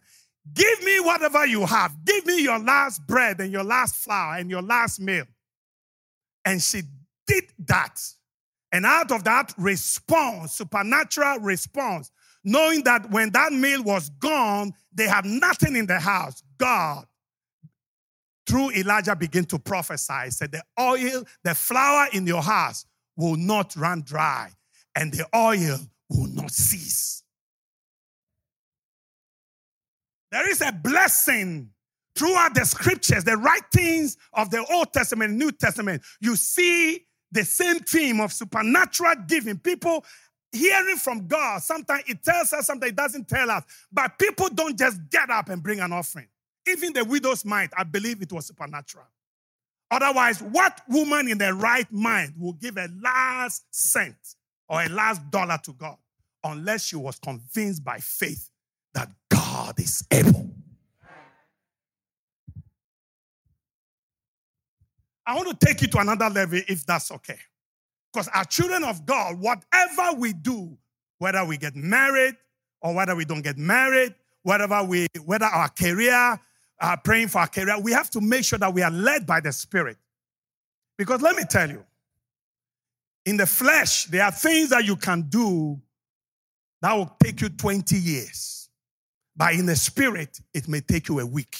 Give 0.53 0.83
me 0.83 0.99
whatever 0.99 1.45
you 1.45 1.65
have. 1.65 1.93
Give 2.05 2.25
me 2.25 2.41
your 2.41 2.59
last 2.59 3.05
bread 3.05 3.39
and 3.39 3.51
your 3.51 3.63
last 3.63 3.95
flour 3.95 4.37
and 4.37 4.49
your 4.49 4.61
last 4.61 4.99
meal. 4.99 5.25
And 6.45 6.61
she 6.61 6.83
did 7.25 7.43
that. 7.65 7.99
And 8.71 8.85
out 8.85 9.11
of 9.11 9.23
that 9.25 9.53
response, 9.57 10.53
supernatural 10.53 11.39
response, 11.39 12.11
knowing 12.43 12.83
that 12.83 13.09
when 13.11 13.31
that 13.31 13.51
meal 13.51 13.83
was 13.83 14.09
gone, 14.09 14.73
they 14.93 15.07
had 15.07 15.25
nothing 15.25 15.75
in 15.75 15.85
the 15.85 15.99
house, 15.99 16.41
God, 16.57 17.05
through 18.45 18.71
Elijah, 18.71 19.15
began 19.15 19.43
to 19.45 19.59
prophesy. 19.59 20.29
Said, 20.29 20.53
The 20.53 20.63
oil, 20.79 21.23
the 21.43 21.53
flour 21.53 22.07
in 22.13 22.25
your 22.25 22.41
house 22.41 22.85
will 23.17 23.35
not 23.35 23.75
run 23.75 24.01
dry, 24.01 24.51
and 24.95 25.11
the 25.11 25.27
oil 25.35 25.79
will 26.09 26.27
not 26.27 26.51
cease. 26.51 27.23
There 30.31 30.49
is 30.49 30.61
a 30.61 30.71
blessing 30.71 31.69
throughout 32.15 32.55
the 32.55 32.65
scriptures, 32.65 33.23
the 33.23 33.37
writings 33.37 34.17
of 34.33 34.49
the 34.49 34.65
Old 34.71 34.91
Testament, 34.91 35.33
New 35.33 35.51
Testament. 35.51 36.01
You 36.19 36.35
see 36.35 37.05
the 37.31 37.43
same 37.43 37.79
theme 37.79 38.19
of 38.19 38.33
supernatural 38.33 39.15
giving. 39.27 39.57
People 39.57 40.03
hearing 40.51 40.97
from 40.97 41.27
God. 41.27 41.61
Sometimes 41.61 42.03
it 42.07 42.23
tells 42.23 42.53
us, 42.53 42.67
sometimes 42.67 42.91
it 42.91 42.95
doesn't 42.95 43.27
tell 43.27 43.51
us. 43.51 43.63
But 43.91 44.17
people 44.17 44.49
don't 44.49 44.77
just 44.77 44.99
get 45.09 45.29
up 45.29 45.49
and 45.49 45.61
bring 45.61 45.79
an 45.79 45.93
offering. 45.93 46.27
Even 46.67 46.93
the 46.93 47.05
widow's 47.05 47.45
mind, 47.45 47.71
I 47.77 47.83
believe 47.83 48.21
it 48.21 48.31
was 48.31 48.47
supernatural. 48.47 49.05
Otherwise, 49.89 50.41
what 50.41 50.81
woman 50.89 51.29
in 51.29 51.37
the 51.37 51.53
right 51.53 51.89
mind 51.91 52.33
will 52.37 52.53
give 52.53 52.77
a 52.77 52.89
last 53.01 53.63
cent 53.71 54.17
or 54.67 54.83
a 54.83 54.89
last 54.89 55.29
dollar 55.31 55.57
to 55.63 55.71
God 55.73 55.97
unless 56.43 56.85
she 56.85 56.97
was 56.97 57.17
convinced 57.19 57.83
by 57.83 57.97
faith 57.99 58.49
that 58.93 59.09
God 59.57 59.79
is 59.79 60.05
able. 60.11 60.51
I 65.25 65.35
want 65.35 65.59
to 65.59 65.65
take 65.65 65.81
you 65.81 65.87
to 65.87 65.97
another 65.97 66.29
level 66.29 66.61
if 66.67 66.85
that's 66.85 67.11
okay. 67.11 67.39
Because 68.13 68.27
our 68.35 68.45
children 68.45 68.83
of 68.83 69.03
God, 69.07 69.39
whatever 69.39 70.15
we 70.15 70.33
do, 70.33 70.77
whether 71.17 71.43
we 71.43 71.57
get 71.57 71.75
married 71.75 72.35
or 72.81 72.93
whether 72.93 73.15
we 73.15 73.25
don't 73.25 73.41
get 73.41 73.57
married, 73.57 74.13
whatever 74.43 74.83
we, 74.83 75.07
whether 75.25 75.45
our 75.45 75.69
career, 75.69 76.39
uh, 76.79 76.95
praying 77.03 77.29
for 77.29 77.39
our 77.39 77.47
career, 77.47 77.79
we 77.79 77.91
have 77.91 78.11
to 78.11 78.21
make 78.21 78.45
sure 78.45 78.59
that 78.59 78.71
we 78.71 78.83
are 78.83 78.91
led 78.91 79.25
by 79.25 79.39
the 79.39 79.51
Spirit. 79.51 79.97
Because 80.99 81.23
let 81.23 81.35
me 81.35 81.43
tell 81.49 81.67
you, 81.67 81.83
in 83.25 83.37
the 83.37 83.47
flesh, 83.47 84.05
there 84.05 84.23
are 84.23 84.31
things 84.31 84.69
that 84.69 84.85
you 84.85 84.95
can 84.95 85.23
do 85.23 85.81
that 86.83 86.93
will 86.93 87.11
take 87.23 87.41
you 87.41 87.49
20 87.49 87.97
years. 87.97 88.56
But 89.37 89.53
in 89.53 89.67
the 89.67 89.75
spirit, 89.75 90.41
it 90.53 90.67
may 90.67 90.81
take 90.81 91.07
you 91.07 91.19
a 91.19 91.25
week. 91.25 91.57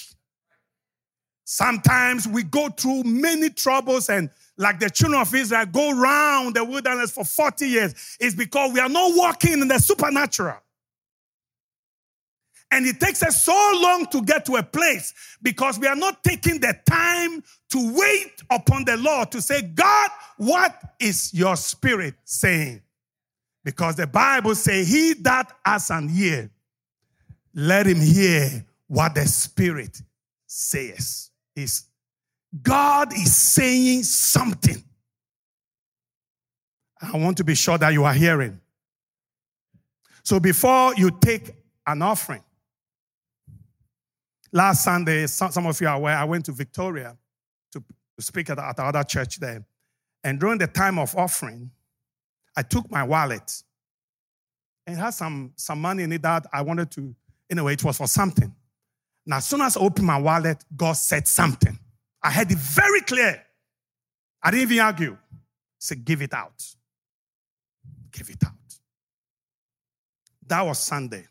Sometimes 1.44 2.28
we 2.28 2.42
go 2.42 2.68
through 2.68 3.04
many 3.04 3.48
troubles 3.48 4.10
and 4.10 4.28
like 4.58 4.80
the 4.80 4.90
children 4.90 5.22
of 5.22 5.34
Israel 5.34 5.64
go 5.64 5.92
round 5.98 6.56
the 6.56 6.64
wilderness 6.64 7.10
for 7.10 7.24
40 7.24 7.66
years. 7.66 8.16
It's 8.20 8.34
because 8.34 8.72
we 8.74 8.80
are 8.80 8.88
not 8.88 9.12
walking 9.16 9.52
in 9.52 9.68
the 9.68 9.78
supernatural. 9.78 10.58
And 12.70 12.86
it 12.86 13.00
takes 13.00 13.22
us 13.22 13.42
so 13.42 13.72
long 13.80 14.06
to 14.06 14.20
get 14.20 14.44
to 14.46 14.56
a 14.56 14.62
place 14.62 15.14
because 15.40 15.78
we 15.78 15.86
are 15.86 15.96
not 15.96 16.22
taking 16.22 16.60
the 16.60 16.78
time 16.86 17.42
to 17.70 17.94
wait 17.94 18.42
upon 18.50 18.84
the 18.84 18.98
Lord 18.98 19.32
to 19.32 19.40
say, 19.40 19.62
God, 19.62 20.10
what 20.36 20.78
is 21.00 21.32
your 21.32 21.56
spirit 21.56 22.16
saying? 22.24 22.82
Because 23.64 23.96
the 23.96 24.06
Bible 24.06 24.54
says, 24.54 24.88
He 24.88 25.14
that 25.22 25.50
has 25.64 25.88
an 25.90 26.10
ear, 26.14 26.50
let 27.54 27.86
him 27.86 28.00
hear 28.00 28.64
what 28.86 29.14
the 29.14 29.26
Spirit 29.26 30.02
says. 30.46 31.30
Is 31.54 31.84
God 32.62 33.12
is 33.12 33.34
saying 33.34 34.04
something. 34.04 34.82
I 37.00 37.16
want 37.16 37.36
to 37.36 37.44
be 37.44 37.54
sure 37.54 37.78
that 37.78 37.92
you 37.92 38.04
are 38.04 38.14
hearing. 38.14 38.60
So 40.24 40.40
before 40.40 40.94
you 40.96 41.10
take 41.20 41.52
an 41.86 42.02
offering, 42.02 42.42
last 44.52 44.84
Sunday, 44.84 45.26
some, 45.26 45.66
of 45.66 45.80
you 45.80 45.88
are 45.88 45.96
aware, 45.96 46.16
I 46.16 46.24
went 46.24 46.44
to 46.46 46.52
Victoria 46.52 47.16
to 47.72 47.82
speak 48.20 48.50
at, 48.50 48.56
the 48.56 48.82
other 48.82 49.02
church 49.04 49.38
there. 49.38 49.64
And 50.24 50.40
during 50.40 50.58
the 50.58 50.66
time 50.66 50.98
of 50.98 51.16
offering, 51.16 51.70
I 52.56 52.62
took 52.62 52.90
my 52.90 53.04
wallet 53.04 53.62
and 54.86 54.96
had 54.96 55.10
some, 55.10 55.52
some 55.56 55.80
money 55.80 56.02
in 56.02 56.12
it 56.12 56.22
that 56.22 56.46
I 56.52 56.62
wanted 56.62 56.90
to 56.92 57.14
Anyway, 57.50 57.74
it 57.74 57.84
was 57.84 57.96
for 57.96 58.06
something. 58.06 58.54
Now, 59.26 59.38
as 59.38 59.46
soon 59.46 59.60
as 59.60 59.76
I 59.76 59.80
opened 59.80 60.06
my 60.06 60.18
wallet, 60.18 60.64
God 60.76 60.92
said 60.94 61.26
something. 61.28 61.78
I 62.22 62.30
had 62.30 62.50
it 62.50 62.58
very 62.58 63.00
clear. 63.02 63.42
I 64.42 64.50
didn't 64.50 64.72
even 64.72 64.84
argue. 64.84 65.12
He 65.12 65.16
said, 65.80 66.04
give 66.04 66.22
it 66.22 66.32
out. 66.32 66.64
Give 68.10 68.28
it 68.30 68.42
out. 68.44 68.52
That 70.46 70.62
was 70.62 70.78
Sunday. 70.78 71.26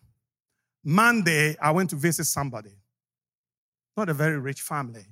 Monday, 0.83 1.57
I 1.59 1.71
went 1.71 1.89
to 1.89 1.95
visit 1.95 2.25
somebody. 2.25 2.71
Not 3.95 4.09
a 4.09 4.13
very 4.13 4.37
rich 4.39 4.61
family. 4.61 5.05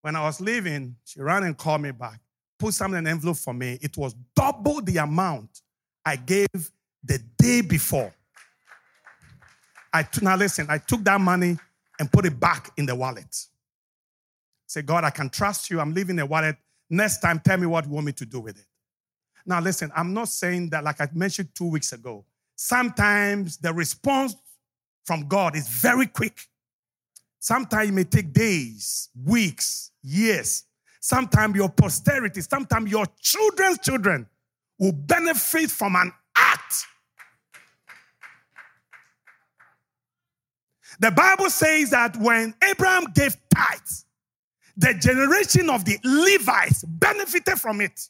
When 0.00 0.16
I 0.16 0.22
was 0.22 0.40
leaving, 0.40 0.96
she 1.04 1.20
ran 1.20 1.44
and 1.44 1.56
called 1.56 1.82
me 1.82 1.92
back, 1.92 2.18
put 2.58 2.74
something 2.74 2.98
in 2.98 3.06
an 3.06 3.12
envelope 3.12 3.36
for 3.36 3.54
me. 3.54 3.78
It 3.80 3.96
was 3.96 4.14
double 4.34 4.80
the 4.80 4.96
amount 4.96 5.60
I 6.04 6.16
gave 6.16 6.48
the 7.04 7.18
day 7.38 7.60
before. 7.60 8.12
I 9.92 10.02
t- 10.02 10.24
now 10.24 10.36
listen, 10.36 10.66
I 10.68 10.78
took 10.78 11.04
that 11.04 11.20
money 11.20 11.58
and 11.98 12.10
put 12.10 12.24
it 12.24 12.38
back 12.38 12.72
in 12.76 12.86
the 12.86 12.94
wallet. 12.94 13.46
Say, 14.66 14.82
God, 14.82 15.04
I 15.04 15.10
can 15.10 15.28
trust 15.28 15.70
you. 15.70 15.80
I'm 15.80 15.92
leaving 15.92 16.16
the 16.16 16.24
wallet. 16.24 16.56
Next 16.88 17.18
time, 17.18 17.40
tell 17.44 17.58
me 17.58 17.66
what 17.66 17.86
you 17.86 17.92
want 17.92 18.06
me 18.06 18.12
to 18.12 18.26
do 18.26 18.40
with 18.40 18.58
it. 18.58 18.66
Now, 19.44 19.60
listen, 19.60 19.90
I'm 19.94 20.14
not 20.14 20.28
saying 20.28 20.70
that, 20.70 20.84
like 20.84 21.00
I 21.00 21.08
mentioned 21.12 21.48
two 21.54 21.68
weeks 21.68 21.92
ago, 21.92 22.24
sometimes 22.56 23.58
the 23.58 23.72
response 23.72 24.34
from 25.04 25.26
God 25.28 25.56
is 25.56 25.68
very 25.68 26.06
quick. 26.06 26.40
Sometimes 27.38 27.88
it 27.88 27.92
may 27.92 28.04
take 28.04 28.32
days, 28.32 29.08
weeks, 29.24 29.90
years. 30.02 30.64
Sometimes 31.00 31.56
your 31.56 31.68
posterity, 31.68 32.40
sometimes 32.40 32.90
your 32.90 33.04
children's 33.20 33.78
children 33.80 34.26
will 34.78 34.92
benefit 34.92 35.70
from 35.70 35.96
an 35.96 36.12
act 36.36 36.86
The 41.00 41.10
Bible 41.10 41.50
says 41.50 41.90
that 41.90 42.16
when 42.16 42.54
Abraham 42.62 43.06
gave 43.14 43.36
tithes, 43.54 44.04
the 44.76 44.94
generation 44.94 45.68
of 45.68 45.84
the 45.84 45.98
Levites 46.04 46.84
benefited 46.84 47.60
from 47.60 47.80
it. 47.80 48.08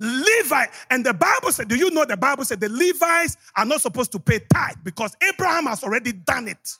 Levi, 0.00 0.66
and 0.90 1.04
the 1.04 1.12
Bible 1.12 1.50
said, 1.50 1.68
do 1.68 1.74
you 1.74 1.90
know 1.90 2.04
the 2.04 2.16
Bible 2.16 2.44
said 2.44 2.60
the 2.60 2.68
Levites 2.68 3.36
are 3.56 3.64
not 3.64 3.80
supposed 3.80 4.12
to 4.12 4.20
pay 4.20 4.38
tithe 4.52 4.76
because 4.84 5.16
Abraham 5.28 5.66
has 5.66 5.82
already 5.82 6.12
done 6.12 6.48
it. 6.48 6.76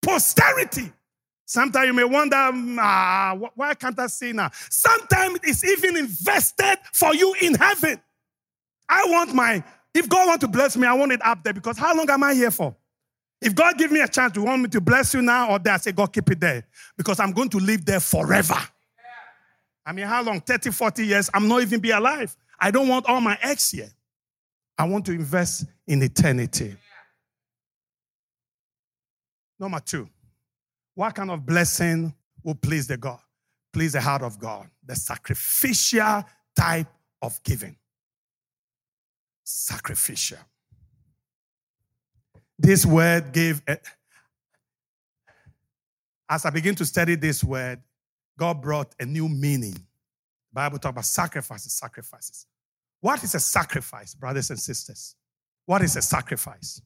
Posterity. 0.00 0.92
Sometimes 1.44 1.86
you 1.86 1.92
may 1.92 2.04
wonder, 2.04 2.36
ah, 2.36 3.36
why 3.54 3.74
can't 3.74 3.98
I 3.98 4.06
see 4.06 4.32
now? 4.32 4.50
Sometimes 4.70 5.40
it's 5.42 5.64
even 5.64 5.96
invested 5.96 6.78
for 6.92 7.14
you 7.14 7.34
in 7.40 7.54
heaven. 7.54 8.00
I 8.88 9.04
want 9.06 9.34
my, 9.34 9.62
if 9.96 10.08
God 10.08 10.28
want 10.28 10.40
to 10.42 10.48
bless 10.48 10.76
me, 10.76 10.86
I 10.86 10.92
want 10.92 11.12
it 11.12 11.24
up 11.24 11.42
there 11.42 11.52
because 11.52 11.78
how 11.78 11.96
long 11.96 12.08
am 12.10 12.22
I 12.22 12.34
here 12.34 12.50
for? 12.50 12.74
If 13.40 13.54
God 13.54 13.76
give 13.78 13.90
me 13.90 14.00
a 14.00 14.08
chance 14.08 14.32
to 14.32 14.42
want 14.42 14.62
me 14.62 14.68
to 14.68 14.80
bless 14.80 15.14
you 15.14 15.22
now 15.22 15.50
or 15.50 15.58
there, 15.58 15.74
I 15.74 15.76
say, 15.76 15.92
God, 15.92 16.12
keep 16.12 16.30
it 16.30 16.40
there 16.40 16.66
because 16.96 17.20
I'm 17.20 17.32
going 17.32 17.48
to 17.50 17.58
live 17.58 17.84
there 17.84 18.00
forever. 18.00 18.58
I 19.84 19.92
mean, 19.92 20.06
how 20.06 20.22
long? 20.22 20.40
30, 20.40 20.70
40 20.70 21.06
years? 21.06 21.30
I'm 21.32 21.46
not 21.46 21.62
even 21.62 21.80
be 21.80 21.90
alive. 21.90 22.36
I 22.58 22.70
don't 22.70 22.88
want 22.88 23.06
all 23.06 23.20
my 23.20 23.38
eggs 23.42 23.70
here. 23.70 23.90
I 24.76 24.84
want 24.84 25.06
to 25.06 25.12
invest 25.12 25.66
in 25.86 26.02
eternity. 26.02 26.74
Number 29.58 29.80
two, 29.80 30.08
what 30.94 31.14
kind 31.14 31.30
of 31.30 31.46
blessing 31.46 32.14
will 32.42 32.54
please 32.54 32.86
the 32.86 32.96
God? 32.96 33.20
Please 33.72 33.92
the 33.92 34.00
heart 34.00 34.22
of 34.22 34.38
God. 34.38 34.68
The 34.84 34.96
sacrificial 34.96 36.24
type 36.54 36.88
of 37.22 37.42
giving. 37.42 37.76
Sacrificial. 39.48 40.38
This 42.58 42.84
word 42.84 43.32
gave, 43.32 43.62
a, 43.68 43.78
as 46.28 46.44
I 46.44 46.50
begin 46.50 46.74
to 46.74 46.84
study 46.84 47.14
this 47.14 47.44
word, 47.44 47.80
God 48.36 48.60
brought 48.60 48.92
a 48.98 49.06
new 49.06 49.28
meaning. 49.28 49.76
Bible 50.52 50.78
talk 50.78 50.90
about 50.90 51.04
sacrifices, 51.04 51.74
sacrifices. 51.74 52.46
What 53.00 53.22
is 53.22 53.36
a 53.36 53.40
sacrifice, 53.40 54.14
brothers 54.14 54.50
and 54.50 54.58
sisters? 54.58 55.14
What 55.64 55.82
is 55.82 55.94
a 55.94 56.02
sacrifice? 56.02 56.82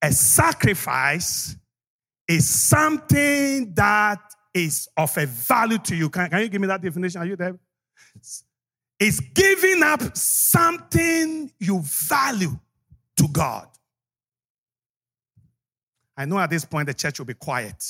A 0.00 0.12
sacrifice 0.12 1.56
is 2.26 2.48
something 2.48 3.74
that 3.74 4.20
is 4.54 4.88
of 4.96 5.14
a 5.18 5.26
value 5.26 5.78
to 5.78 5.94
you. 5.94 6.08
Can, 6.08 6.30
can 6.30 6.40
you 6.40 6.48
give 6.48 6.60
me 6.62 6.68
that 6.68 6.80
definition? 6.80 7.20
Are 7.20 7.26
you 7.26 7.36
there? 7.36 7.58
It's 9.00 9.18
giving 9.18 9.82
up 9.82 10.14
something 10.14 11.50
you 11.58 11.80
value 11.82 12.58
to 13.16 13.28
God. 13.28 13.66
I 16.16 16.26
know 16.26 16.38
at 16.38 16.50
this 16.50 16.66
point 16.66 16.86
the 16.86 16.92
church 16.92 17.18
will 17.18 17.26
be 17.26 17.32
quiet. 17.32 17.82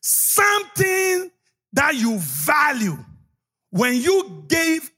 Something 0.00 1.30
that 1.72 1.94
you 1.94 2.18
value, 2.18 2.98
when 3.70 3.94
you 3.94 4.44
gave 4.48 4.90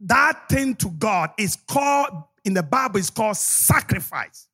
that 0.00 0.50
thing 0.50 0.74
to 0.76 0.90
God, 0.90 1.30
is 1.38 1.56
called, 1.66 2.10
in 2.44 2.52
the 2.52 2.62
Bible, 2.62 2.98
is 2.98 3.08
called 3.08 3.38
sacrifice. 3.38 4.48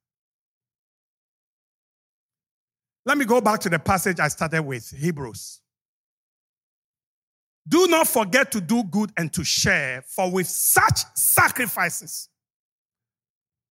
Let 3.04 3.18
me 3.18 3.24
go 3.24 3.40
back 3.40 3.58
to 3.60 3.68
the 3.68 3.80
passage 3.80 4.20
I 4.20 4.28
started 4.28 4.62
with 4.62 4.90
Hebrews. 4.90 5.60
Do 7.68 7.86
not 7.88 8.06
forget 8.06 8.52
to 8.52 8.60
do 8.60 8.84
good 8.84 9.10
and 9.16 9.32
to 9.32 9.42
share, 9.42 10.02
for 10.06 10.30
with 10.30 10.46
such 10.46 11.00
sacrifices, 11.14 12.28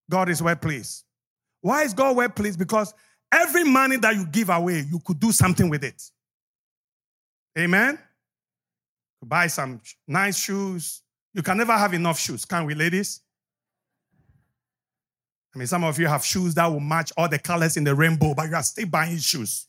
God 0.09 0.29
is 0.29 0.41
well 0.41 0.55
pleased. 0.55 1.05
Why 1.61 1.83
is 1.83 1.93
God 1.93 2.15
well 2.15 2.29
pleased? 2.29 2.59
Because 2.59 2.93
every 3.31 3.63
money 3.63 3.97
that 3.97 4.15
you 4.15 4.25
give 4.25 4.49
away, 4.49 4.85
you 4.89 4.99
could 5.03 5.19
do 5.19 5.31
something 5.31 5.69
with 5.69 5.83
it. 5.83 6.01
Amen? 7.57 7.97
Buy 9.23 9.47
some 9.47 9.81
nice 10.07 10.37
shoes. 10.37 11.01
You 11.33 11.41
can 11.41 11.57
never 11.57 11.73
have 11.73 11.93
enough 11.93 12.19
shoes, 12.19 12.45
can 12.45 12.65
we, 12.65 12.75
ladies? 12.75 13.21
I 15.53 15.57
mean, 15.57 15.67
some 15.67 15.85
of 15.85 15.97
you 15.97 16.07
have 16.07 16.25
shoes 16.25 16.53
that 16.55 16.67
will 16.67 16.81
match 16.81 17.13
all 17.17 17.29
the 17.29 17.39
colors 17.39 17.77
in 17.77 17.85
the 17.85 17.95
rainbow, 17.95 18.33
but 18.33 18.49
you 18.49 18.55
are 18.55 18.63
still 18.63 18.87
buying 18.87 19.17
shoes. 19.17 19.67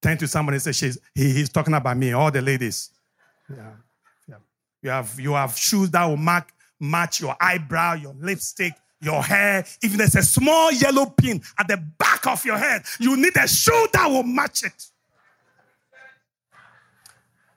Turn 0.00 0.16
to 0.16 0.26
somebody 0.26 0.56
and 0.56 0.62
say, 0.62 0.72
She's, 0.72 0.98
he, 1.14 1.32
he's 1.32 1.50
talking 1.50 1.74
about 1.74 1.98
me, 1.98 2.12
all 2.12 2.30
the 2.30 2.40
ladies. 2.40 2.90
Yeah. 3.50 4.36
You, 4.82 4.90
have, 4.90 5.20
you 5.20 5.32
have 5.34 5.56
shoes 5.56 5.90
that 5.90 6.06
will 6.06 6.16
mark, 6.16 6.52
match 6.78 7.20
your 7.20 7.36
eyebrow, 7.40 7.94
your 7.94 8.14
lipstick, 8.18 8.72
your 9.00 9.22
hair. 9.22 9.64
If 9.82 9.92
there's 9.92 10.16
a 10.16 10.22
small 10.22 10.72
yellow 10.72 11.06
pin 11.06 11.42
at 11.58 11.68
the 11.68 11.76
back 11.98 12.26
of 12.26 12.44
your 12.44 12.56
head, 12.56 12.82
you 12.98 13.16
need 13.16 13.36
a 13.36 13.46
shoe 13.46 13.86
that 13.92 14.06
will 14.08 14.22
match 14.22 14.64
it. 14.64 14.86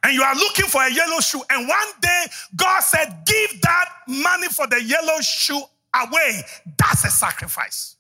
And 0.04 0.14
you 0.14 0.22
are 0.22 0.36
looking 0.36 0.66
for 0.66 0.84
a 0.84 0.92
yellow 0.92 1.22
shoe. 1.22 1.42
And 1.50 1.66
one 1.68 1.88
day, 2.02 2.26
God 2.58 2.82
said, 2.82 3.24
Give 3.26 3.62
that 3.62 3.86
money 4.06 4.50
for 4.50 4.68
the 4.68 4.84
yellow 4.84 5.22
shoe 5.22 5.62
away, 5.96 6.42
that's 6.78 7.06
a 7.06 7.10
sacrifice. 7.10 7.96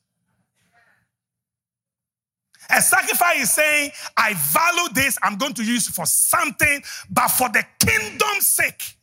A 2.73 2.81
sacrifice 2.81 3.43
is 3.43 3.51
saying, 3.51 3.91
I 4.17 4.33
value 4.33 4.93
this, 4.93 5.17
I'm 5.21 5.37
going 5.37 5.53
to 5.55 5.63
use 5.63 5.87
for 5.87 6.05
something, 6.05 6.81
but 7.09 7.27
for 7.27 7.49
the 7.49 7.63
kingdom's 7.79 8.47
sake. 8.47 8.97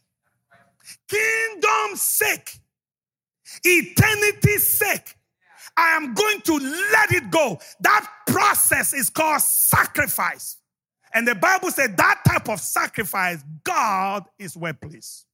Kingdom's 1.08 2.02
sake. 2.02 2.58
Eternity's 3.64 4.66
sake. 4.66 5.14
I 5.76 5.96
am 5.96 6.14
going 6.14 6.40
to 6.42 6.58
let 6.92 7.12
it 7.12 7.30
go. 7.30 7.58
That 7.80 8.08
process 8.26 8.92
is 8.92 9.08
called 9.08 9.40
sacrifice. 9.40 10.58
And 11.14 11.26
the 11.26 11.34
Bible 11.34 11.70
said 11.70 11.96
that 11.96 12.20
type 12.26 12.48
of 12.48 12.60
sacrifice, 12.60 13.42
God 13.64 14.24
is 14.38 14.56
well 14.56 14.74
pleased. 14.74 15.26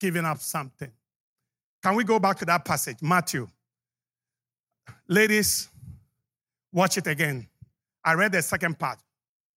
Giving 0.00 0.24
up 0.24 0.40
something. 0.40 0.90
Can 1.82 1.96
we 1.96 2.04
go 2.04 2.18
back 2.18 2.38
to 2.38 2.44
that 2.46 2.64
passage? 2.64 2.98
Matthew. 3.02 3.48
Ladies, 5.08 5.68
watch 6.74 6.98
it 6.98 7.06
again. 7.06 7.48
I 8.04 8.12
read 8.12 8.32
the 8.32 8.42
second 8.42 8.78
part. 8.78 8.98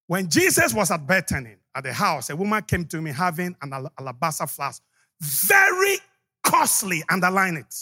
When 0.05 0.29
Jesus 0.29 0.73
was 0.73 0.89
at 0.91 1.05
Bethany, 1.05 1.55
at 1.75 1.83
the 1.83 1.91
house, 1.91 2.29
a 2.29 2.35
woman 2.35 2.63
came 2.63 2.85
to 2.85 3.01
me 3.01 3.11
having 3.11 3.55
an 3.61 3.89
alabaster 3.99 4.47
flask, 4.47 4.81
very 5.19 5.97
costly, 6.43 7.03
underline 7.09 7.57
it. 7.57 7.75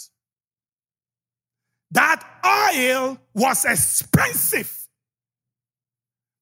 That 1.92 2.22
oil 2.44 3.18
was 3.32 3.64
expensive. 3.64 4.88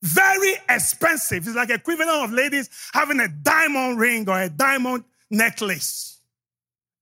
Very 0.02 0.54
expensive. 0.68 1.46
It's 1.46 1.56
like 1.56 1.70
equivalent 1.70 2.24
of 2.24 2.32
ladies 2.32 2.68
having 2.92 3.20
a 3.20 3.28
diamond 3.28 3.98
ring 3.98 4.28
or 4.28 4.40
a 4.40 4.48
diamond 4.48 5.04
necklace 5.30 6.20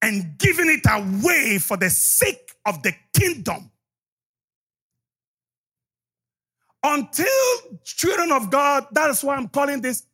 and 0.00 0.36
giving 0.38 0.68
it 0.68 0.86
away 0.88 1.58
for 1.58 1.76
the 1.76 1.90
sake 1.90 2.52
of 2.66 2.82
the 2.82 2.92
kingdom. 3.16 3.71
Until 6.82 7.26
children 7.84 8.32
of 8.32 8.50
God, 8.50 8.86
that's 8.92 9.22
why 9.22 9.36
I'm 9.36 9.48
calling 9.48 9.80
this 9.80 10.04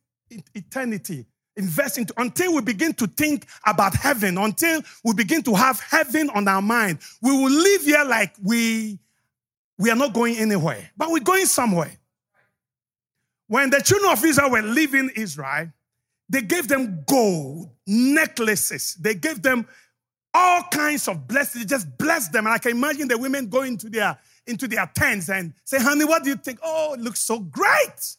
eternity. 0.53 1.25
Invest 1.55 1.97
into 1.97 2.13
until 2.17 2.53
we 2.53 2.61
begin 2.61 2.93
to 2.93 3.07
think 3.07 3.45
about 3.65 3.93
heaven, 3.95 4.37
until 4.37 4.81
we 5.03 5.13
begin 5.13 5.41
to 5.43 5.55
have 5.55 5.79
heaven 5.79 6.29
on 6.29 6.47
our 6.47 6.61
mind. 6.61 6.99
We 7.21 7.31
will 7.31 7.51
live 7.51 7.81
here 7.81 8.05
like 8.05 8.33
we, 8.41 8.99
we 9.77 9.89
are 9.89 9.95
not 9.95 10.13
going 10.13 10.37
anywhere, 10.37 10.89
but 10.95 11.11
we're 11.11 11.19
going 11.19 11.47
somewhere. 11.47 11.97
When 13.47 13.71
the 13.71 13.81
children 13.81 14.11
of 14.11 14.23
Israel 14.23 14.51
were 14.51 14.61
leaving 14.61 15.09
Israel, 15.15 15.71
they 16.29 16.43
gave 16.43 16.67
them 16.67 17.03
gold, 17.07 17.71
necklaces. 17.87 18.93
They 18.93 19.15
gave 19.15 19.41
them 19.41 19.67
all 20.33 20.63
kinds 20.71 21.07
of 21.07 21.27
blessings. 21.27 21.65
They 21.65 21.69
just 21.69 21.97
blessed 21.97 22.31
them. 22.31 22.45
And 22.45 22.53
I 22.53 22.59
can 22.59 22.71
imagine 22.71 23.07
the 23.07 23.17
women 23.17 23.49
going 23.49 23.77
to 23.79 23.89
their, 23.89 24.17
into 24.49 24.67
their 24.67 24.89
tents 24.93 25.29
and 25.29 25.53
say, 25.63 25.79
honey, 25.79 26.05
what 26.05 26.23
do 26.23 26.31
you 26.31 26.35
think? 26.35 26.59
Oh, 26.63 26.93
it 26.93 26.99
looks 26.99 27.19
so 27.19 27.39
great. 27.39 28.17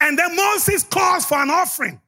And 0.00 0.18
then 0.18 0.34
Moses 0.34 0.84
calls 0.84 1.26
for 1.26 1.38
an 1.42 1.50
offering. 1.50 2.00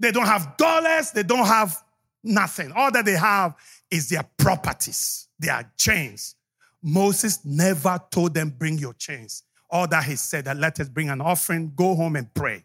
They 0.00 0.10
don't 0.12 0.26
have 0.26 0.56
dollars, 0.56 1.10
they 1.10 1.22
don't 1.22 1.46
have 1.46 1.82
nothing. 2.22 2.72
All 2.72 2.90
that 2.90 3.04
they 3.04 3.16
have 3.16 3.54
is 3.90 4.08
their 4.08 4.24
properties, 4.36 5.28
their 5.38 5.70
chains. 5.76 6.34
Moses 6.82 7.44
never 7.44 8.00
told 8.10 8.34
them, 8.34 8.50
bring 8.50 8.78
your 8.78 8.94
chains. 8.94 9.42
All 9.70 9.86
that 9.88 10.04
he 10.04 10.16
said 10.16 10.44
that 10.46 10.56
let 10.56 10.80
us 10.80 10.88
bring 10.88 11.10
an 11.10 11.20
offering, 11.20 11.72
go 11.74 11.94
home 11.94 12.16
and 12.16 12.32
pray. 12.32 12.64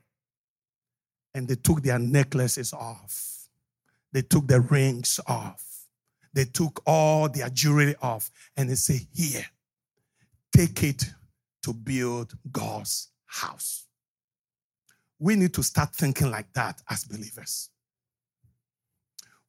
And 1.34 1.48
they 1.48 1.56
took 1.56 1.82
their 1.82 2.00
necklaces 2.00 2.74
off. 2.74 3.50
They 4.12 4.22
took 4.22 4.48
the 4.48 4.62
rings 4.62 5.19
off. 5.28 5.73
They 6.34 6.46
took 6.46 6.82
all 6.86 7.30
their 7.30 7.50
jewelry 7.50 7.96
off. 8.02 8.32
And 8.58 8.69
they 8.69 8.76
say, 8.76 9.08
Here, 9.13 9.46
take 10.56 10.84
it 10.84 11.06
to 11.63 11.74
build 11.74 12.34
God's 12.52 13.10
house. 13.26 13.88
We 15.19 15.36
need 15.36 15.54
to 15.56 15.63
start 15.63 15.96
thinking 15.96 16.32
like 16.32 16.52
that 16.54 16.82
as 16.89 17.06
believers. 17.06 17.69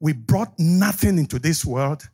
We 0.01 0.12
brought 0.12 0.59
nothing 0.59 1.18
into 1.18 1.38
this 1.38 1.64
world 1.64 2.09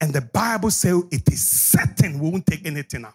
And 0.00 0.12
the 0.12 0.20
Bible 0.20 0.70
says 0.70 1.02
it 1.10 1.28
is 1.32 1.48
certain 1.48 2.18
we 2.18 2.30
won't 2.30 2.46
take 2.46 2.66
anything 2.66 3.04
out. 3.04 3.14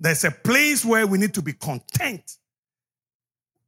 There's 0.00 0.24
a 0.24 0.30
place 0.30 0.84
where 0.84 1.06
we 1.06 1.18
need 1.18 1.34
to 1.34 1.42
be 1.42 1.52
content. 1.52 2.38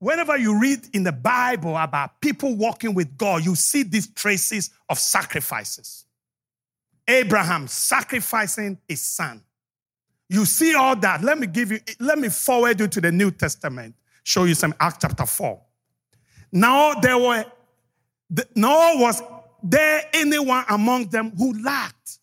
Whenever 0.00 0.36
you 0.38 0.58
read 0.58 0.80
in 0.94 1.04
the 1.04 1.12
Bible 1.12 1.76
about 1.76 2.20
people 2.22 2.56
walking 2.56 2.94
with 2.94 3.16
God, 3.16 3.44
you 3.44 3.54
see 3.54 3.82
these 3.82 4.08
traces 4.08 4.70
of 4.88 4.98
sacrifices. 4.98 6.06
Abraham 7.06 7.68
sacrificing 7.68 8.78
his 8.88 9.02
son. 9.02 9.42
You 10.28 10.46
see 10.46 10.74
all 10.74 10.96
that. 10.96 11.22
Let 11.22 11.38
me 11.38 11.46
give 11.46 11.70
you, 11.70 11.80
let 11.98 12.18
me 12.18 12.30
forward 12.30 12.80
you 12.80 12.88
to 12.88 13.00
the 13.00 13.12
New 13.12 13.30
Testament, 13.30 13.94
show 14.24 14.44
you 14.44 14.54
some 14.54 14.74
Acts 14.80 14.98
chapter 15.02 15.26
4. 15.26 15.60
Now 16.52 16.94
there 16.94 17.18
were, 17.18 17.44
nor 18.56 18.98
was 18.98 19.22
there 19.62 20.02
anyone 20.14 20.64
among 20.68 21.08
them 21.08 21.32
who 21.36 21.62
lacked. 21.62 22.18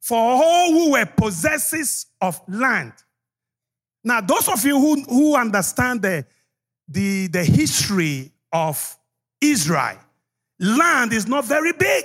For 0.00 0.18
all 0.18 0.72
who 0.72 0.92
were 0.92 1.06
possessors 1.06 2.06
of 2.20 2.40
land. 2.48 2.94
Now, 4.02 4.20
those 4.20 4.48
of 4.48 4.64
you 4.64 4.80
who, 4.80 5.02
who 5.02 5.36
understand 5.36 6.02
the, 6.02 6.26
the, 6.90 7.28
the 7.28 7.44
history 7.44 8.32
of 8.52 8.98
Israel, 9.40 9.98
land 10.58 11.12
is 11.12 11.26
not 11.26 11.44
very 11.44 11.72
big. 11.72 12.04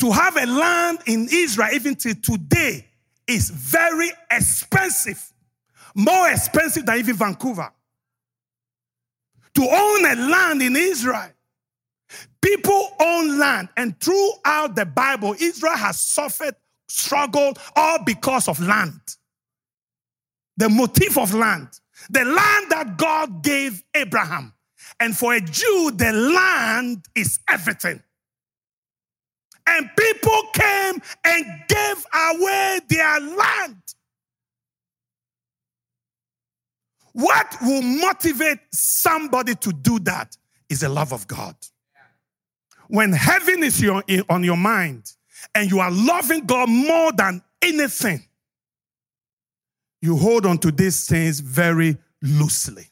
To 0.00 0.10
have 0.10 0.36
a 0.36 0.46
land 0.46 0.98
in 1.06 1.28
Israel, 1.30 1.68
even 1.72 1.94
till 1.94 2.14
today, 2.14 2.86
is 3.26 3.50
very 3.50 4.10
expensive. 4.30 5.32
More 5.94 6.30
expensive 6.30 6.86
than 6.86 6.98
even 6.98 7.16
Vancouver. 7.16 7.70
To 9.54 9.62
own 9.62 10.04
a 10.06 10.14
land 10.14 10.62
in 10.62 10.76
Israel. 10.76 11.30
People 12.40 12.96
own 12.98 13.38
land, 13.38 13.68
and 13.76 14.00
throughout 14.00 14.74
the 14.74 14.86
Bible, 14.86 15.34
Israel 15.38 15.76
has 15.76 16.00
suffered, 16.00 16.54
struggled, 16.88 17.58
all 17.76 18.02
because 18.04 18.48
of 18.48 18.60
land. 18.60 19.00
The 20.56 20.68
motif 20.68 21.18
of 21.18 21.34
land. 21.34 21.68
The 22.10 22.24
land 22.24 22.70
that 22.70 22.96
God 22.96 23.42
gave 23.42 23.82
Abraham. 23.94 24.52
And 24.98 25.16
for 25.16 25.34
a 25.34 25.40
Jew, 25.40 25.92
the 25.94 26.12
land 26.12 27.06
is 27.14 27.38
everything. 27.48 28.02
And 29.66 29.90
people 29.96 30.42
came 30.52 31.00
and 31.24 31.44
gave 31.68 32.06
away 32.14 32.80
their 32.88 33.20
land. 33.20 33.76
What 37.12 37.56
will 37.62 37.82
motivate 37.82 38.58
somebody 38.72 39.54
to 39.56 39.72
do 39.72 39.98
that 40.00 40.36
is 40.68 40.80
the 40.80 40.88
love 40.88 41.12
of 41.12 41.26
God. 41.26 41.54
When 42.88 43.12
heaven 43.12 43.62
is 43.62 43.80
your, 43.80 44.02
on 44.28 44.42
your 44.42 44.56
mind 44.56 45.12
and 45.54 45.70
you 45.70 45.78
are 45.80 45.90
loving 45.90 46.46
God 46.46 46.68
more 46.68 47.12
than 47.12 47.42
anything, 47.62 48.24
you 50.02 50.16
hold 50.16 50.46
on 50.46 50.58
to 50.58 50.70
these 50.70 51.06
things 51.06 51.40
very 51.40 51.96
loosely. 52.22 52.86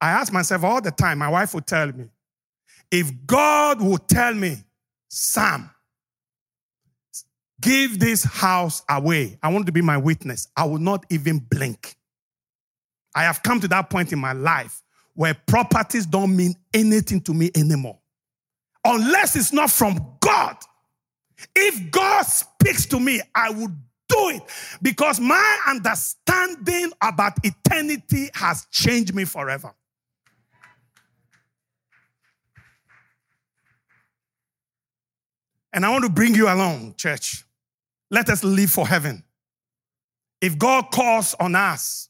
I 0.00 0.10
ask 0.10 0.32
myself 0.32 0.64
all 0.64 0.80
the 0.80 0.90
time, 0.90 1.18
my 1.18 1.28
wife 1.28 1.54
would 1.54 1.66
tell 1.66 1.90
me, 1.92 2.10
if 2.90 3.10
God 3.26 3.80
would 3.80 4.06
tell 4.08 4.34
me, 4.34 4.56
Sam, 5.08 5.70
give 7.60 7.98
this 7.98 8.22
house 8.22 8.82
away, 8.88 9.38
I 9.42 9.48
want 9.48 9.66
to 9.66 9.72
be 9.72 9.82
my 9.82 9.96
witness, 9.96 10.48
I 10.56 10.64
will 10.64 10.78
not 10.78 11.04
even 11.10 11.38
blink. 11.38 11.96
I 13.14 13.22
have 13.22 13.42
come 13.42 13.60
to 13.60 13.68
that 13.68 13.88
point 13.88 14.12
in 14.12 14.18
my 14.18 14.32
life 14.32 14.82
where 15.14 15.34
properties 15.34 16.04
don't 16.04 16.36
mean 16.36 16.54
anything 16.74 17.20
to 17.22 17.32
me 17.32 17.50
anymore. 17.54 17.98
Unless 18.84 19.34
it's 19.36 19.52
not 19.52 19.70
from 19.70 20.16
God. 20.20 20.56
If 21.54 21.90
God 21.90 22.22
speaks 22.26 22.86
to 22.86 23.00
me, 23.00 23.20
I 23.34 23.50
will 23.50 23.72
do 24.16 24.36
it 24.36 24.42
because 24.82 25.20
my 25.20 25.58
understanding 25.68 26.92
about 27.00 27.32
eternity 27.42 28.30
has 28.34 28.66
changed 28.70 29.14
me 29.14 29.24
forever. 29.24 29.74
And 35.72 35.84
I 35.84 35.90
want 35.90 36.04
to 36.04 36.10
bring 36.10 36.34
you 36.34 36.48
along, 36.48 36.94
church. 36.96 37.44
Let 38.10 38.30
us 38.30 38.42
live 38.42 38.70
for 38.70 38.86
heaven. 38.86 39.22
If 40.40 40.58
God 40.58 40.90
calls 40.90 41.34
on 41.34 41.54
us, 41.54 42.08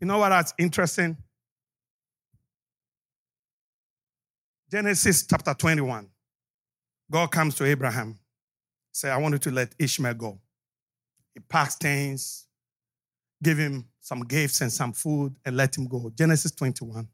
you 0.00 0.06
know 0.06 0.18
what 0.18 0.28
that's 0.28 0.54
interesting? 0.58 1.16
Genesis 4.70 5.26
chapter 5.26 5.54
21. 5.54 6.11
God 7.12 7.30
comes 7.30 7.54
to 7.56 7.66
Abraham, 7.66 8.18
say, 8.90 9.10
I 9.10 9.18
want 9.18 9.34
you 9.34 9.38
to 9.40 9.50
let 9.50 9.74
Ishmael 9.78 10.14
go. 10.14 10.40
He 11.34 11.40
packs 11.40 11.74
things, 11.76 12.46
give 13.42 13.58
him 13.58 13.86
some 14.00 14.22
gifts 14.22 14.62
and 14.62 14.72
some 14.72 14.94
food, 14.94 15.36
and 15.44 15.54
let 15.54 15.76
him 15.76 15.86
go. 15.86 16.10
Genesis 16.16 16.52
21. 16.52 17.06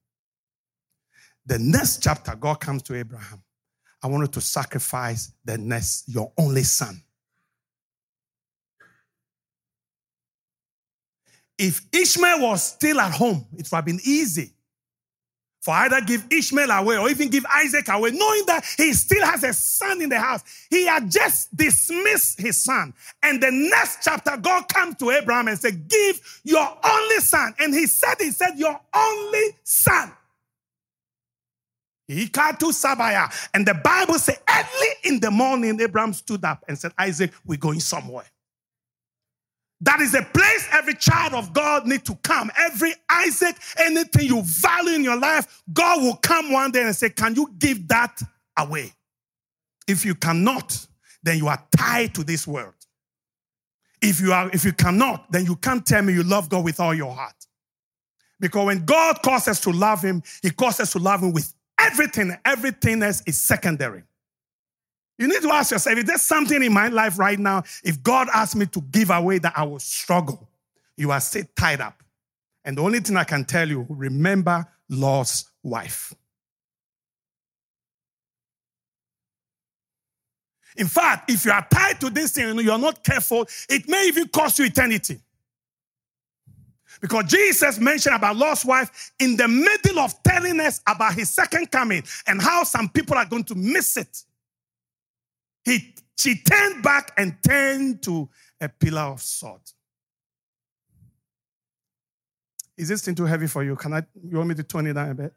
The 1.45 1.59
next 1.59 2.01
chapter, 2.01 2.37
God 2.37 2.61
comes 2.61 2.85
to 2.85 2.95
Abraham. 2.95 3.43
I 4.01 4.07
want 4.07 4.23
you 4.23 4.29
to 4.29 4.41
sacrifice 4.41 5.33
the 5.45 5.59
next, 5.59 6.09
your 6.09 6.31
only 6.39 6.63
son. 6.63 7.03
If 11.59 11.81
Ishmael 11.93 12.41
was 12.43 12.63
still 12.63 13.01
at 13.01 13.15
home, 13.15 13.45
it 13.55 13.69
would 13.69 13.77
have 13.77 13.85
been 13.85 14.01
easy 14.05 14.53
for 15.69 15.75
either 15.75 16.01
give 16.01 16.25
Ishmael 16.31 16.71
away 16.71 16.97
or 16.97 17.11
even 17.11 17.29
give 17.29 17.45
Isaac 17.45 17.91
away, 17.91 18.13
knowing 18.13 18.47
that 18.47 18.65
he 18.79 18.95
still 18.95 19.23
has 19.27 19.45
a 19.45 19.53
son 19.53 20.01
in 20.01 20.09
the 20.09 20.19
house. 20.19 20.43
He 20.71 20.87
had 20.87 21.11
just 21.11 21.55
dismissed 21.55 22.41
his 22.41 22.57
son. 22.57 22.95
And 23.23 23.43
the 23.43 23.51
next 23.51 23.99
chapter, 24.03 24.39
God 24.39 24.67
comes 24.67 24.97
to 24.97 25.11
Abraham 25.11 25.47
and 25.47 25.59
said, 25.59 25.87
Give 25.87 26.41
your 26.43 26.67
only 26.83 27.17
son. 27.17 27.55
And 27.59 27.75
he 27.75 27.87
said, 27.87 28.15
He 28.19 28.31
said, 28.31 28.53
Your 28.57 28.81
only 28.95 29.59
son. 29.63 30.11
He 32.07 32.29
called 32.29 32.59
to 32.61 32.67
Sabaya. 32.69 33.31
And 33.53 33.69
the 33.69 33.75
Bible 33.75 34.15
says, 34.15 34.41
early 34.49 34.89
in 35.05 35.21
the 35.21 35.31
morning, 35.31 35.79
Abraham 35.83 36.15
stood 36.15 36.47
up 36.47 36.65
and 36.67 36.79
said, 36.79 36.93
Isaac, 36.99 37.31
we're 37.45 37.59
going 37.59 37.81
somewhere. 37.81 38.25
That 39.81 40.01
is 40.01 40.15
a 40.15 40.23
place 40.23 40.69
every 40.73 40.95
child 40.95 41.35
of 41.35 41.53
God 41.53 41.87
need 41.87 42.05
to 42.07 42.17
come. 42.17 42.51
Every 42.59 42.95
Isaac, 43.09 43.57
anything 43.79 44.27
you 44.27 44.43
value 44.43 44.95
in 44.95 45.05
your 45.05 45.19
life, 45.19 45.63
God 45.73 46.03
will 46.03 46.17
come 46.17 46.53
one 46.53 46.73
day 46.73 46.83
and 46.83 46.95
say, 46.97 47.11
Can 47.11 47.35
you 47.37 47.55
give 47.59 47.87
that 47.89 48.21
away? 48.57 48.93
If 49.87 50.05
you 50.05 50.15
cannot, 50.15 50.87
then 51.23 51.39
you 51.39 51.49
are 51.49 51.63
tied 51.77 52.15
to 52.17 52.25
this 52.25 52.47
world. 52.47 52.75
If 54.03 54.21
you 54.21 54.33
are, 54.33 54.51
if 54.53 54.65
you 54.65 54.73
cannot, 54.73 55.31
then 55.31 55.45
you 55.45 55.57
can't 55.57 55.85
tell 55.85 56.03
me 56.03 56.13
you 56.13 56.23
love 56.23 56.49
God 56.49 56.65
with 56.65 56.81
all 56.81 56.95
your 56.95 57.13
heart. 57.13 57.35
Because 58.41 58.67
when 58.67 58.85
God 58.85 59.23
calls 59.23 59.49
us 59.49 59.61
to 59.61 59.71
love 59.71 60.03
Him, 60.03 60.23
He 60.43 60.51
calls 60.51 60.81
us 60.81 60.93
to 60.93 60.99
love 60.99 61.23
Him 61.23 61.33
with 61.33 61.53
everything. 61.79 62.37
Everything 62.45 63.03
else 63.03 63.23
is 63.27 63.41
secondary. 63.41 64.03
You 65.19 65.27
need 65.27 65.43
to 65.43 65.53
ask 65.53 65.73
yourself, 65.73 65.99
is 65.99 66.05
there 66.05 66.19
something 66.19 66.63
in 66.63 66.73
my 66.73 66.89
life 66.89 67.19
right 67.19 67.39
now, 67.39 67.65
if 67.83 68.03
God 68.03 68.29
asked 68.33 68.55
me 68.55 68.67
to 68.67 68.81
give 68.81 69.11
away 69.11 69.39
that 69.39 69.53
I 69.57 69.65
will 69.65 69.81
struggle? 69.81 70.49
You 70.97 71.11
are 71.11 71.21
still 71.21 71.45
tied 71.57 71.81
up. 71.81 72.03
And 72.65 72.79
the 72.79 72.83
only 72.83 73.01
thing 73.01 73.17
I 73.17 73.25
can 73.25 73.45
tell 73.45 73.69
you, 73.69 73.85
remember 73.89 74.67
Lot's 74.89 75.51
wife. 75.63 76.15
In 80.77 80.87
fact, 80.87 81.31
if 81.31 81.45
you 81.45 81.51
are 81.51 81.67
tied 81.69 82.01
to 82.01 82.11
this 82.11 82.33
thing 82.33 82.51
and 82.51 82.61
you 82.61 82.71
are 82.71 82.79
not 82.79 83.03
careful, 83.03 83.49
it 83.69 83.89
may 83.89 84.07
even 84.07 84.29
cost 84.29 84.61
you 84.61 84.67
eternity. 84.67 85.19
Because 87.01 87.25
Jesus 87.25 87.79
mentioned 87.79 88.15
about 88.15 88.37
Lot's 88.37 88.65
wife 88.65 89.13
in 89.19 89.37
the 89.37 89.49
middle 89.49 89.99
of 89.99 90.21
telling 90.23 90.61
us 90.61 90.81
about 90.87 91.15
his 91.15 91.29
second 91.29 91.71
coming 91.73 92.05
and 92.29 92.41
how 92.41 92.63
some 92.63 92.89
people 92.89 93.17
are 93.17 93.27
going 93.27 93.45
to 93.45 93.57
miss 93.57 93.97
it. 93.97 94.25
He, 95.69 95.95
she 96.17 96.35
turned 96.37 96.83
back 96.83 97.13
and 97.19 97.37
turned 97.47 98.03
to 98.05 98.31
a 98.59 98.71
pillar 98.71 99.03
of 99.03 99.21
salt. 99.21 99.75
Is 102.79 102.89
this 102.89 103.05
thing 103.05 103.15
too 103.15 103.27
heavy 103.27 103.47
for 103.47 103.63
you? 103.63 103.77
Can 103.77 103.93
I, 103.93 104.03
you 104.25 104.39
want 104.39 104.49
me 104.49 104.55
to 104.55 104.63
turn 104.63 104.87
it 104.87 104.95
down 104.95 105.11
a 105.11 105.15
bit? 105.15 105.35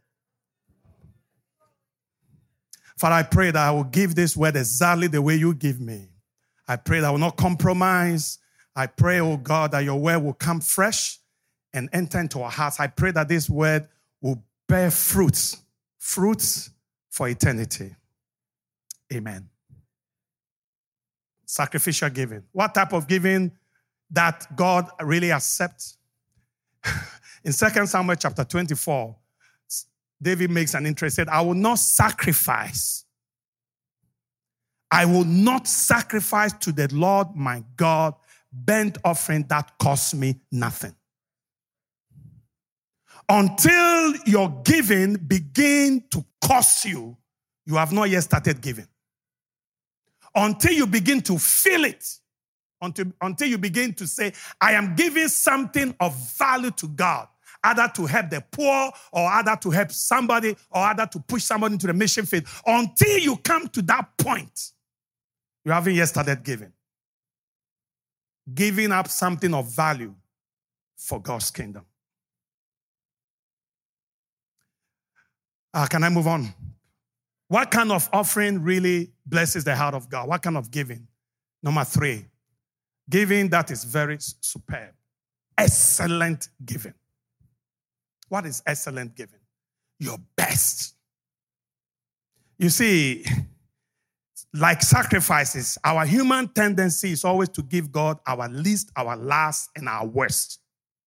Father, 2.97 3.15
I 3.15 3.23
pray 3.23 3.51
that 3.51 3.67
I 3.67 3.71
will 3.71 3.83
give 3.83 4.15
this 4.15 4.37
word 4.37 4.55
exactly 4.55 5.07
the 5.07 5.21
way 5.21 5.35
you 5.35 5.53
give 5.53 5.81
me. 5.81 6.07
I 6.65 6.77
pray 6.77 7.01
that 7.01 7.07
I 7.07 7.11
will 7.11 7.17
not 7.17 7.35
compromise. 7.35 8.39
I 8.73 8.87
pray, 8.87 9.19
oh 9.19 9.35
God, 9.35 9.71
that 9.71 9.83
your 9.83 9.99
word 9.99 10.19
will 10.19 10.33
come 10.33 10.61
fresh 10.61 11.19
and 11.73 11.89
enter 11.91 12.21
into 12.21 12.41
our 12.41 12.51
hearts. 12.51 12.79
I 12.79 12.87
pray 12.87 13.11
that 13.11 13.27
this 13.27 13.49
word 13.49 13.89
will 14.21 14.45
bear 14.69 14.91
fruits, 14.91 15.57
fruits 15.97 16.69
for 17.09 17.27
eternity. 17.27 17.95
Amen 19.11 19.50
sacrificial 21.51 22.09
giving. 22.09 22.43
What 22.53 22.73
type 22.73 22.93
of 22.93 23.07
giving 23.07 23.51
that 24.09 24.47
God 24.55 24.89
really 25.01 25.33
accepts? 25.33 25.97
In 27.43 27.51
2 27.51 27.85
Samuel 27.85 28.15
chapter 28.15 28.45
24, 28.45 29.15
David 30.21 30.49
makes 30.49 30.75
an 30.75 30.85
interest, 30.85 31.17
said, 31.17 31.27
I 31.27 31.41
will 31.41 31.55
not 31.55 31.79
sacrifice. 31.79 33.03
I 34.89 35.03
will 35.05 35.25
not 35.25 35.67
sacrifice 35.67 36.53
to 36.53 36.71
the 36.71 36.87
Lord 36.93 37.35
my 37.35 37.63
God 37.75 38.15
burnt 38.53 38.97
offering 39.03 39.45
that 39.49 39.77
costs 39.77 40.13
me 40.13 40.39
nothing. 40.51 40.95
Until 43.27 44.15
your 44.25 44.61
giving 44.63 45.15
begin 45.15 46.03
to 46.11 46.23
cost 46.41 46.85
you, 46.85 47.17
you 47.65 47.75
have 47.75 47.91
not 47.91 48.09
yet 48.09 48.23
started 48.23 48.61
giving. 48.61 48.87
Until 50.33 50.71
you 50.73 50.87
begin 50.87 51.21
to 51.21 51.37
feel 51.37 51.85
it, 51.85 52.05
until, 52.81 53.05
until 53.21 53.47
you 53.47 53.57
begin 53.57 53.93
to 53.95 54.07
say, 54.07 54.33
I 54.59 54.73
am 54.73 54.95
giving 54.95 55.27
something 55.27 55.95
of 55.99 56.15
value 56.37 56.71
to 56.71 56.87
God, 56.87 57.27
either 57.63 57.91
to 57.95 58.05
help 58.05 58.29
the 58.29 58.43
poor 58.51 58.91
or 59.11 59.27
either 59.29 59.55
to 59.57 59.69
help 59.69 59.91
somebody 59.91 60.55
or 60.71 60.81
either 60.83 61.05
to 61.07 61.19
push 61.19 61.43
somebody 61.43 61.73
into 61.73 61.87
the 61.87 61.93
mission 61.93 62.25
field. 62.25 62.45
Until 62.65 63.19
you 63.19 63.37
come 63.37 63.67
to 63.69 63.81
that 63.83 64.17
point, 64.17 64.71
you 65.63 65.71
haven't 65.71 65.93
yet 65.93 66.07
started 66.07 66.43
giving. 66.43 66.71
Giving 68.53 68.91
up 68.91 69.07
something 69.07 69.53
of 69.53 69.67
value 69.67 70.15
for 70.97 71.21
God's 71.21 71.51
kingdom. 71.51 71.85
Uh, 75.73 75.85
can 75.87 76.03
I 76.03 76.09
move 76.09 76.27
on? 76.27 76.53
What 77.47 77.69
kind 77.69 77.91
of 77.91 78.09
offering 78.11 78.63
really 78.63 79.11
blesses 79.31 79.63
the 79.63 79.75
heart 79.75 79.95
of 79.95 80.09
God? 80.09 80.27
What 80.27 80.43
kind 80.43 80.57
of 80.57 80.69
giving? 80.69 81.07
Number 81.63 81.83
three, 81.83 82.25
giving 83.09 83.49
that 83.49 83.71
is 83.71 83.83
very 83.83 84.17
superb. 84.19 84.93
Excellent 85.57 86.49
giving. 86.63 86.93
What 88.29 88.45
is 88.45 88.61
excellent 88.65 89.15
giving? 89.15 89.39
Your 89.99 90.17
best. 90.35 90.95
You 92.57 92.69
see, 92.69 93.25
like 94.53 94.81
sacrifices, 94.81 95.77
our 95.83 96.05
human 96.05 96.47
tendency 96.49 97.11
is 97.11 97.23
always 97.23 97.49
to 97.49 97.63
give 97.63 97.91
God 97.91 98.19
our 98.27 98.49
least, 98.49 98.91
our 98.95 99.15
last, 99.15 99.69
and 99.75 99.87
our 99.87 100.05
worst. 100.05 100.59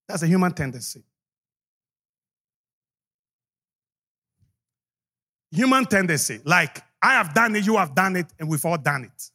That's 0.09 0.23
a 0.23 0.27
human 0.27 0.53
tendency. 0.53 1.03
Human 5.51 5.85
tendency. 5.85 6.41
Like, 6.45 6.83
I 7.05 7.13
have 7.13 7.35
done 7.35 7.55
it, 7.55 7.67
you 7.67 7.77
have 7.77 7.95
done 7.95 8.17
it, 8.17 8.29
and 8.39 8.49
we've 8.49 8.65
all 8.65 8.79
done 8.79 9.05
it. 9.05 9.31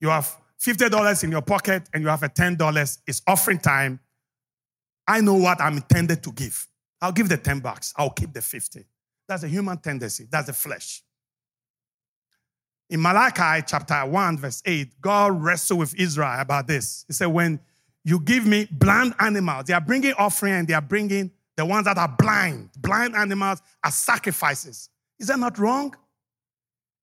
You 0.00 0.08
have 0.08 0.34
$50 0.58 1.24
in 1.24 1.30
your 1.30 1.42
pocket 1.42 1.82
and 1.92 2.02
you 2.02 2.08
have 2.08 2.22
a 2.22 2.28
$10. 2.28 2.98
It's 3.06 3.20
offering 3.26 3.58
time. 3.58 4.00
I 5.06 5.20
know 5.20 5.34
what 5.34 5.60
I'm 5.60 5.76
intended 5.76 6.22
to 6.22 6.32
give. 6.32 6.66
I'll 7.02 7.12
give 7.12 7.28
the 7.28 7.36
10 7.36 7.60
bucks. 7.60 7.92
I'll 7.98 8.10
keep 8.10 8.32
the 8.32 8.40
50. 8.40 8.86
That's 9.28 9.42
a 9.42 9.48
human 9.48 9.76
tendency. 9.76 10.26
That's 10.30 10.46
the 10.46 10.54
flesh. 10.54 11.02
In 12.88 13.02
Malachi 13.02 13.62
chapter 13.68 14.06
1, 14.06 14.38
verse 14.38 14.62
8, 14.64 14.98
God 15.02 15.42
wrestled 15.42 15.80
with 15.80 15.94
Israel 15.96 16.40
about 16.40 16.66
this. 16.66 17.04
He 17.08 17.12
said, 17.12 17.26
When 17.26 17.60
you 18.04 18.20
give 18.20 18.46
me 18.46 18.68
blind 18.70 19.14
animals, 19.20 19.64
they 19.66 19.74
are 19.74 19.80
bringing 19.82 20.14
offering 20.14 20.54
and 20.54 20.66
they 20.68 20.74
are 20.74 20.80
bringing 20.80 21.30
the 21.56 21.66
ones 21.66 21.84
that 21.84 21.98
are 21.98 22.14
blind. 22.18 22.70
Blind 22.78 23.14
animals 23.14 23.60
as 23.84 23.96
sacrifices. 23.96 24.88
Is 25.18 25.26
that 25.26 25.38
not 25.38 25.58
wrong? 25.58 25.94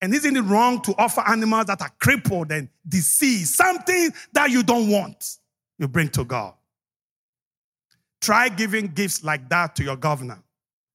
And 0.01 0.13
isn't 0.13 0.38
it 0.38 0.41
wrong 0.41 0.81
to 0.83 0.95
offer 0.97 1.21
animals 1.27 1.65
that 1.65 1.81
are 1.81 1.91
crippled 1.99 2.51
and 2.51 2.69
diseased, 2.88 3.55
something 3.55 4.12
that 4.33 4.49
you 4.49 4.63
don't 4.63 4.89
want, 4.89 5.38
you 5.77 5.88
bring 5.88 6.09
to 6.09 6.23
God? 6.23 6.53
Try 8.21 8.49
giving 8.49 8.88
gifts 8.88 9.23
like 9.23 9.49
that 9.49 9.75
to 9.75 9.83
your 9.83 9.97
governor 9.97 10.41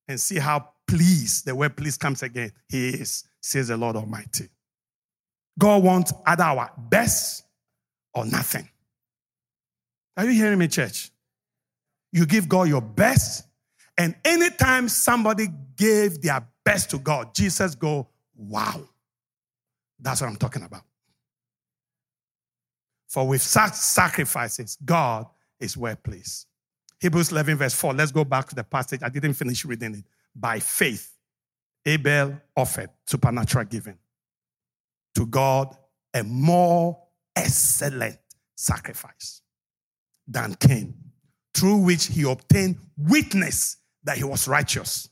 and 0.08 0.20
see 0.20 0.38
how 0.38 0.70
pleased, 0.86 1.46
the 1.46 1.54
word 1.54 1.76
please 1.76 1.96
comes 1.96 2.22
again, 2.22 2.52
he 2.68 2.90
is, 2.90 3.24
says 3.40 3.68
the 3.68 3.76
Lord 3.76 3.96
Almighty. 3.96 4.48
God 5.58 5.82
wants 5.82 6.12
either 6.26 6.42
our 6.42 6.70
best 6.76 7.44
or 8.12 8.26
nothing. 8.26 8.68
Are 10.16 10.24
you 10.24 10.32
hearing 10.32 10.58
me, 10.58 10.68
church? 10.68 11.10
You 12.12 12.26
give 12.26 12.48
God 12.48 12.68
your 12.68 12.80
best, 12.80 13.44
and 13.98 14.14
anytime 14.24 14.88
somebody 14.88 15.48
gave 15.76 16.22
their 16.22 16.46
best 16.64 16.90
to 16.90 16.98
God, 16.98 17.34
Jesus 17.34 17.74
go, 17.74 18.08
wow. 18.36 18.88
That's 20.04 20.20
what 20.20 20.28
I'm 20.28 20.36
talking 20.36 20.62
about. 20.62 20.82
For 23.08 23.26
with 23.26 23.40
such 23.40 23.72
sacrifices, 23.72 24.76
God 24.84 25.26
is 25.58 25.76
well 25.76 25.96
pleased. 25.96 26.46
Hebrews 27.00 27.32
11, 27.32 27.56
verse 27.56 27.74
4. 27.74 27.94
Let's 27.94 28.12
go 28.12 28.24
back 28.24 28.48
to 28.48 28.54
the 28.54 28.64
passage. 28.64 29.00
I 29.02 29.08
didn't 29.08 29.32
finish 29.32 29.64
reading 29.64 29.94
it. 29.94 30.04
By 30.36 30.60
faith, 30.60 31.16
Abel 31.86 32.38
offered 32.54 32.90
supernatural 33.06 33.64
giving 33.64 33.96
to 35.14 35.26
God 35.26 35.74
a 36.12 36.22
more 36.22 36.98
excellent 37.34 38.18
sacrifice 38.56 39.40
than 40.26 40.54
Cain, 40.56 40.94
through 41.54 41.78
which 41.78 42.06
he 42.06 42.22
obtained 42.30 42.76
witness 42.98 43.78
that 44.02 44.18
he 44.18 44.24
was 44.24 44.48
righteous. 44.48 45.08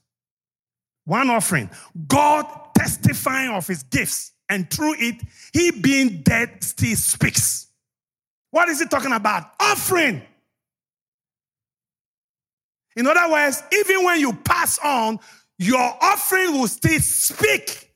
One 1.05 1.31
offering, 1.31 1.70
God 2.07 2.46
testifying 2.74 3.50
of 3.50 3.66
his 3.66 3.83
gifts, 3.85 4.33
and 4.53 4.71
through 4.71 4.95
it, 4.99 5.17
he 5.53 5.71
being 5.71 6.21
dead 6.23 6.62
still 6.62 6.95
speaks. 6.95 7.69
What 8.51 8.69
is 8.69 8.81
he 8.81 8.87
talking 8.87 9.12
about? 9.12 9.51
Offering. 9.59 10.23
In 12.95 13.07
other 13.07 13.33
words, 13.33 13.62
even 13.73 14.05
when 14.05 14.21
you 14.21 14.35
pass 14.35 14.79
on, 14.79 15.19
your 15.59 15.97
offering 16.01 16.53
will 16.53 16.69
still 16.69 17.01
speak 17.01 17.88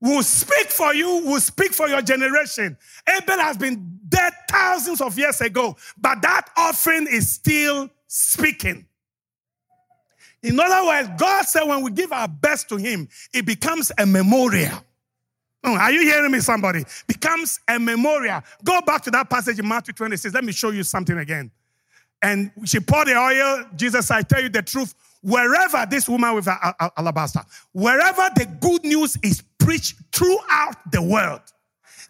will 0.00 0.22
speak 0.22 0.68
for 0.68 0.94
you, 0.94 1.24
will 1.24 1.40
speak 1.40 1.72
for 1.72 1.88
your 1.88 2.02
generation. 2.02 2.76
Abel 3.08 3.38
has 3.38 3.56
been 3.56 3.98
dead 4.08 4.32
thousands 4.48 5.00
of 5.00 5.18
years 5.18 5.40
ago, 5.40 5.76
but 6.00 6.22
that 6.22 6.48
offering 6.56 7.06
is 7.08 7.28
still 7.28 7.90
speaking. 8.06 8.86
In 10.42 10.58
other 10.60 10.86
words, 10.86 11.08
God 11.18 11.44
said 11.46 11.64
when 11.64 11.82
we 11.82 11.90
give 11.90 12.12
our 12.12 12.28
best 12.28 12.68
to 12.68 12.76
Him, 12.76 13.08
it 13.32 13.44
becomes 13.44 13.90
a 13.98 14.06
memorial. 14.06 14.84
Oh, 15.64 15.74
are 15.74 15.90
you 15.90 16.02
hearing 16.02 16.30
me, 16.30 16.40
somebody? 16.40 16.84
Becomes 17.06 17.58
a 17.68 17.78
memorial. 17.78 18.40
Go 18.64 18.80
back 18.82 19.02
to 19.02 19.10
that 19.10 19.28
passage 19.28 19.58
in 19.58 19.66
Matthew 19.66 19.92
26. 19.94 20.32
Let 20.32 20.44
me 20.44 20.52
show 20.52 20.70
you 20.70 20.84
something 20.84 21.18
again. 21.18 21.50
And 22.22 22.50
she 22.64 22.80
poured 22.80 23.08
the 23.08 23.16
oil. 23.16 23.64
Jesus, 23.74 24.10
I 24.10 24.22
tell 24.22 24.42
you 24.42 24.48
the 24.48 24.62
truth. 24.62 24.94
Wherever 25.20 25.84
this 25.84 26.08
woman 26.08 26.36
with 26.36 26.48
alabaster, 26.96 27.40
wherever 27.72 28.30
the 28.36 28.46
good 28.60 28.84
news 28.84 29.16
is 29.22 29.42
preached 29.58 29.96
throughout 30.12 30.92
the 30.92 31.02
world. 31.02 31.42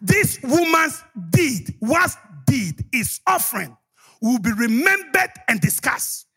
This 0.01 0.39
woman's 0.43 1.03
deed, 1.31 1.75
what 1.81 2.15
deed 2.47 2.85
is 2.93 3.21
offering, 3.27 3.77
will 4.21 4.39
be 4.39 4.53
remembered 4.53 5.33
and 5.49 5.59
discussed. 5.61 6.28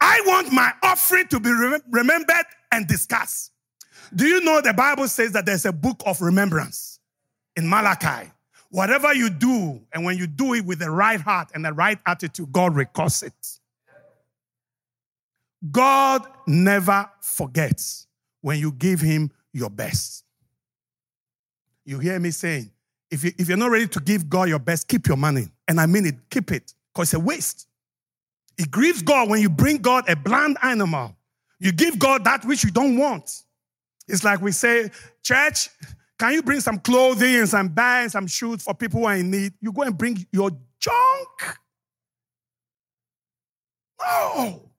I 0.00 0.22
want 0.26 0.52
my 0.52 0.72
offering 0.82 1.26
to 1.28 1.40
be 1.40 1.50
remembered 1.90 2.46
and 2.72 2.86
discussed. 2.86 3.52
Do 4.14 4.26
you 4.26 4.40
know 4.42 4.60
the 4.60 4.72
Bible 4.72 5.08
says 5.08 5.32
that 5.32 5.46
there's 5.46 5.66
a 5.66 5.72
book 5.72 6.02
of 6.06 6.20
remembrance 6.20 7.00
in 7.56 7.68
Malachi? 7.68 8.30
Whatever 8.70 9.14
you 9.14 9.30
do, 9.30 9.80
and 9.92 10.04
when 10.04 10.18
you 10.18 10.26
do 10.26 10.54
it 10.54 10.64
with 10.64 10.78
the 10.78 10.90
right 10.90 11.20
heart 11.20 11.50
and 11.54 11.64
the 11.64 11.72
right 11.72 11.98
attitude, 12.06 12.52
God 12.52 12.74
records 12.74 13.22
it. 13.22 13.32
God 15.70 16.26
never 16.46 17.10
forgets 17.20 18.06
when 18.40 18.58
you 18.58 18.72
give 18.72 19.00
him 19.00 19.30
your 19.52 19.70
best. 19.70 20.24
You 21.84 21.98
hear 21.98 22.18
me 22.20 22.30
saying, 22.30 22.70
if, 23.10 23.24
you, 23.24 23.32
if 23.38 23.48
you're 23.48 23.56
not 23.56 23.70
ready 23.70 23.88
to 23.88 24.00
give 24.00 24.28
God 24.28 24.48
your 24.48 24.58
best, 24.58 24.86
keep 24.86 25.06
your 25.06 25.16
money. 25.16 25.48
And 25.66 25.80
I 25.80 25.86
mean 25.86 26.06
it, 26.06 26.16
keep 26.30 26.52
it, 26.52 26.74
because 26.92 27.08
it's 27.08 27.14
a 27.14 27.20
waste. 27.20 27.67
It 28.58 28.70
grieves 28.70 29.02
God 29.02 29.30
when 29.30 29.40
you 29.40 29.48
bring 29.48 29.78
God 29.78 30.08
a 30.08 30.16
blind 30.16 30.58
animal. 30.62 31.16
You 31.60 31.72
give 31.72 31.98
God 31.98 32.24
that 32.24 32.44
which 32.44 32.64
you 32.64 32.70
don't 32.70 32.98
want. 32.98 33.30
It's 34.08 34.24
like 34.24 34.40
we 34.40 34.52
say, 34.52 34.90
Church, 35.22 35.70
can 36.18 36.32
you 36.32 36.42
bring 36.42 36.60
some 36.60 36.78
clothing 36.78 37.36
and 37.36 37.48
some 37.48 37.68
bags, 37.68 38.12
some 38.12 38.26
shoes 38.26 38.62
for 38.62 38.74
people 38.74 39.00
who 39.00 39.06
are 39.06 39.16
in 39.16 39.30
need? 39.30 39.52
You 39.60 39.72
go 39.72 39.82
and 39.82 39.96
bring 39.96 40.26
your 40.32 40.50
junk. 40.80 41.58
No. 44.00 44.70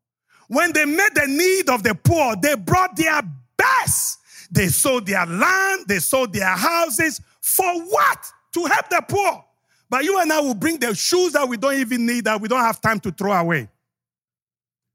When 0.48 0.74
they 0.74 0.86
met 0.86 1.14
the 1.16 1.28
need 1.28 1.70
of 1.70 1.84
the 1.84 1.96
poor, 1.96 2.36
they 2.36 2.56
brought 2.56 2.96
their 2.96 3.22
best. 3.58 4.20
They 4.52 4.68
sold 4.68 5.06
their 5.06 5.26
land, 5.26 5.86
they 5.88 6.00
sold 6.00 6.34
their 6.34 6.48
houses. 6.48 7.22
For 7.42 7.82
what? 7.84 8.32
To 8.54 8.66
help 8.66 8.90
the 8.90 9.04
poor. 9.08 9.46
But 9.90 10.04
you 10.04 10.20
and 10.20 10.32
I 10.32 10.40
will 10.40 10.54
bring 10.54 10.78
the 10.80 10.94
shoes 10.94 11.34
that 11.34 11.48
we 11.48 11.58
don't 11.58 11.76
even 11.76 12.06
need, 12.06 12.26
that 12.26 12.40
we 12.40 12.48
don't 12.48 12.60
have 12.60 12.80
time 12.80 13.00
to 13.02 13.12
throw 13.12 13.34
away. 13.34 13.68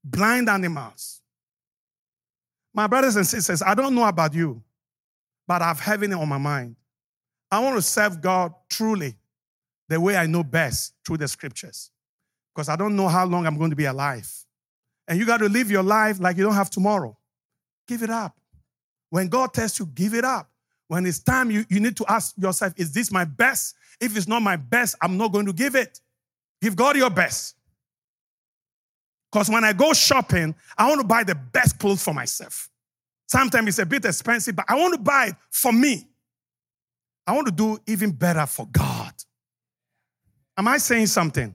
Blind 0.05 0.49
animals. 0.49 1.21
My 2.73 2.87
brothers 2.87 3.17
and 3.17 3.27
sisters, 3.27 3.63
I 3.63 3.75
don't 3.75 3.95
know 3.95 4.05
about 4.05 4.35
you, 4.35 4.63
but 5.47 5.63
I've 5.63 5.81
heaven 5.81 6.13
on 6.13 6.29
my 6.29 6.39
mind. 6.39 6.77
I 7.51 7.61
want 7.61 7.77
to 7.77 7.83
serve 7.83 8.21
God 8.21 8.53
truly 8.69 9.15
the 9.89 10.01
way 10.01 10.17
I 10.17 10.27
know 10.27 10.43
best 10.43 10.95
through 11.05 11.19
the 11.19 11.29
scriptures. 11.29 11.91
because 12.55 12.69
I 12.69 12.77
don't 12.77 12.95
know 12.95 13.09
how 13.09 13.27
long 13.27 13.47
I'm 13.47 13.59
going 13.59 13.71
to 13.71 13.77
be 13.77 13.87
alive. 13.87 14.31
And 15.09 15.19
you 15.19 15.27
got 15.27 15.39
to 15.39 15.49
live 15.49 15.71
your 15.71 15.83
life 15.83 16.21
like 16.21 16.37
you 16.37 16.45
don't 16.45 16.55
have 16.55 16.71
tomorrow. 16.71 17.17
Give 17.89 18.03
it 18.03 18.11
up. 18.11 18.39
When 19.11 19.29
God 19.29 19.53
tells 19.53 19.79
you, 19.79 19.87
give 19.87 20.15
it 20.15 20.25
up. 20.25 20.49
When 20.87 21.05
it's 21.07 21.19
time, 21.19 21.51
you, 21.51 21.65
you 21.69 21.81
need 21.81 21.97
to 21.97 22.05
ask 22.09 22.35
yourself, 22.39 22.75
is 22.77 22.93
this 22.93 23.11
my 23.11 23.25
best? 23.25 23.75
If 24.01 24.17
it's 24.17 24.29
not 24.29 24.43
my 24.43 24.57
best, 24.57 24.97
I'm 25.01 25.17
not 25.17 25.33
going 25.33 25.47
to 25.47 25.53
give 25.53 25.75
it. 25.75 26.01
Give 26.61 26.75
God 26.75 26.97
your 26.97 27.11
best. 27.11 27.57
Because 29.31 29.51
when 29.51 29.65
I 29.65 29.73
go 29.73 29.93
shopping, 29.93 30.55
I 30.79 30.89
want 30.89 31.01
to 31.01 31.07
buy 31.07 31.25
the 31.25 31.35
best 31.35 31.79
clothes 31.79 32.03
for 32.03 32.15
myself. 32.15 32.71
Sometimes 33.27 33.69
it's 33.69 33.79
a 33.79 33.87
bit 33.87 34.05
expensive, 34.05 34.55
but 34.55 34.65
I 34.69 34.77
want 34.77 34.95
to 34.95 35.01
buy 35.01 35.27
it 35.27 35.35
for 35.51 35.73
me. 35.73 36.07
I 37.27 37.33
want 37.33 37.47
to 37.47 37.53
do 37.53 37.79
even 37.87 38.13
better 38.13 38.47
for 38.47 38.67
God. 38.67 39.13
Am 40.57 40.69
I 40.69 40.79
saying 40.79 41.07
something? 41.09 41.55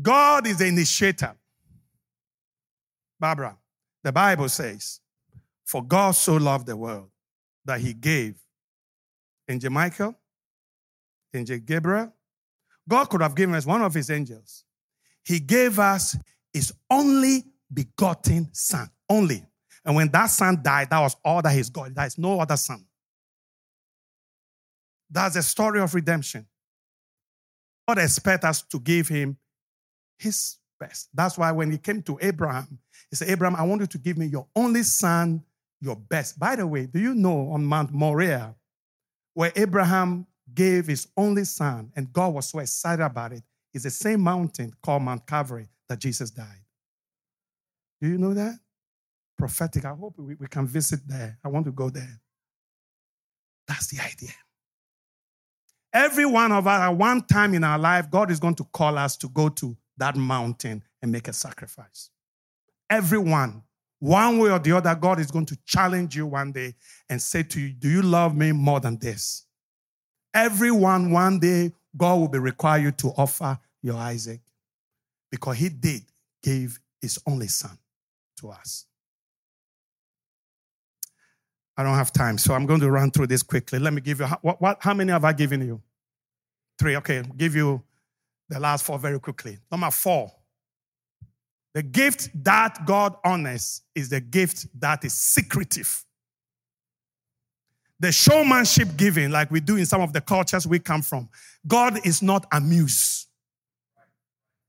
God 0.00 0.46
is 0.46 0.58
the 0.58 0.66
initiator. 0.66 1.34
Barbara, 3.18 3.56
the 4.02 4.12
Bible 4.12 4.48
says, 4.48 5.00
For 5.64 5.82
God 5.82 6.12
so 6.12 6.36
loved 6.36 6.66
the 6.66 6.76
world 6.76 7.10
that 7.64 7.80
he 7.80 7.94
gave 7.94 8.36
Angel 9.48 9.70
Michael, 9.70 10.14
Angel 11.34 11.58
Gabriel. 11.58 12.12
God 12.88 13.06
could 13.06 13.20
have 13.20 13.34
given 13.34 13.54
us 13.54 13.66
one 13.66 13.82
of 13.82 13.94
his 13.94 14.10
angels. 14.10 14.64
He 15.24 15.40
gave 15.40 15.78
us 15.78 16.16
his 16.52 16.72
only 16.90 17.44
begotten 17.72 18.48
son. 18.52 18.88
Only. 19.08 19.44
And 19.84 19.94
when 19.94 20.08
that 20.12 20.26
son 20.26 20.60
died, 20.62 20.90
that 20.90 21.00
was 21.00 21.16
all 21.24 21.42
that 21.42 21.52
he's 21.52 21.70
got. 21.70 21.94
There 21.94 22.06
is 22.06 22.18
no 22.18 22.40
other 22.40 22.56
son. 22.56 22.84
That's 25.10 25.34
the 25.34 25.42
story 25.42 25.80
of 25.80 25.94
redemption. 25.94 26.46
God 27.86 27.98
expects 27.98 28.44
us 28.44 28.62
to 28.62 28.80
give 28.80 29.08
him 29.08 29.36
his 30.18 30.56
best. 30.78 31.08
That's 31.14 31.38
why 31.38 31.52
when 31.52 31.70
he 31.70 31.78
came 31.78 32.02
to 32.02 32.18
Abraham, 32.20 32.78
he 33.10 33.16
said, 33.16 33.28
Abraham, 33.28 33.56
I 33.56 33.62
want 33.62 33.80
you 33.80 33.86
to 33.86 33.98
give 33.98 34.18
me 34.18 34.26
your 34.26 34.46
only 34.56 34.82
son, 34.82 35.44
your 35.80 35.96
best. 35.96 36.38
By 36.38 36.56
the 36.56 36.66
way, 36.66 36.86
do 36.86 36.98
you 36.98 37.14
know 37.14 37.50
on 37.50 37.64
Mount 37.64 37.92
Moriah, 37.92 38.56
where 39.36 39.52
Abraham 39.54 40.26
gave 40.54 40.86
his 40.86 41.08
only 41.14 41.44
son 41.44 41.92
and 41.94 42.10
God 42.10 42.32
was 42.32 42.48
so 42.48 42.58
excited 42.58 43.04
about 43.04 43.34
it, 43.34 43.42
is 43.74 43.82
the 43.82 43.90
same 43.90 44.22
mountain 44.22 44.72
called 44.82 45.02
Mount 45.02 45.26
Calvary 45.26 45.68
that 45.90 45.98
Jesus 45.98 46.30
died. 46.30 46.64
Do 48.00 48.08
you 48.08 48.16
know 48.16 48.32
that? 48.32 48.54
Prophetic. 49.36 49.84
I 49.84 49.90
hope 49.90 50.14
we, 50.16 50.36
we 50.36 50.46
can 50.46 50.66
visit 50.66 51.00
there. 51.06 51.38
I 51.44 51.48
want 51.48 51.66
to 51.66 51.72
go 51.72 51.90
there. 51.90 52.18
That's 53.68 53.88
the 53.88 54.02
idea. 54.02 54.32
Every 55.92 56.24
one 56.24 56.50
of 56.50 56.66
us, 56.66 56.80
at 56.80 56.96
one 56.96 57.20
time 57.20 57.52
in 57.52 57.62
our 57.62 57.78
life, 57.78 58.10
God 58.10 58.30
is 58.30 58.40
going 58.40 58.54
to 58.54 58.64
call 58.64 58.96
us 58.96 59.18
to 59.18 59.28
go 59.28 59.50
to 59.50 59.76
that 59.98 60.16
mountain 60.16 60.82
and 61.02 61.12
make 61.12 61.28
a 61.28 61.34
sacrifice. 61.34 62.08
Everyone, 62.88 63.64
one 63.98 64.38
way 64.38 64.50
or 64.50 64.58
the 64.58 64.72
other, 64.72 64.94
God 64.94 65.20
is 65.20 65.30
going 65.30 65.46
to 65.46 65.58
challenge 65.64 66.14
you 66.16 66.26
one 66.26 66.52
day 66.52 66.74
and 67.08 67.20
say 67.20 67.42
to 67.44 67.60
you, 67.60 67.72
Do 67.72 67.88
you 67.88 68.02
love 68.02 68.36
me 68.36 68.52
more 68.52 68.80
than 68.80 68.98
this? 68.98 69.46
Everyone, 70.34 71.10
one 71.10 71.38
day, 71.38 71.72
God 71.96 72.16
will 72.16 72.28
be 72.28 72.38
required 72.38 72.82
you 72.82 72.92
to 72.92 73.08
offer 73.16 73.58
your 73.82 73.96
Isaac 73.96 74.40
because 75.30 75.56
he 75.56 75.70
did 75.70 76.02
give 76.42 76.78
his 77.00 77.18
only 77.26 77.48
son 77.48 77.78
to 78.38 78.50
us. 78.50 78.84
I 81.76 81.82
don't 81.82 81.94
have 81.94 82.12
time, 82.12 82.38
so 82.38 82.54
I'm 82.54 82.66
going 82.66 82.80
to 82.80 82.90
run 82.90 83.10
through 83.10 83.26
this 83.28 83.42
quickly. 83.42 83.78
Let 83.78 83.92
me 83.92 84.00
give 84.00 84.20
you 84.20 84.26
what, 84.42 84.60
what 84.60 84.78
how 84.80 84.94
many 84.94 85.12
have 85.12 85.24
I 85.24 85.32
given 85.32 85.60
you? 85.60 85.82
Three. 86.78 86.96
Okay, 86.96 87.22
give 87.36 87.54
you 87.54 87.82
the 88.48 88.60
last 88.60 88.84
four 88.84 88.98
very 88.98 89.20
quickly. 89.20 89.58
Number 89.70 89.90
four. 89.90 90.32
The 91.76 91.82
gift 91.82 92.30
that 92.42 92.86
God 92.86 93.16
honors 93.22 93.82
is 93.94 94.08
the 94.08 94.22
gift 94.22 94.66
that 94.80 95.04
is 95.04 95.12
secretive. 95.12 96.06
The 98.00 98.10
showmanship 98.10 98.96
giving, 98.96 99.30
like 99.30 99.50
we 99.50 99.60
do 99.60 99.76
in 99.76 99.84
some 99.84 100.00
of 100.00 100.14
the 100.14 100.22
cultures 100.22 100.66
we 100.66 100.78
come 100.78 101.02
from, 101.02 101.28
God 101.66 102.06
is 102.06 102.22
not 102.22 102.46
amused. 102.50 103.26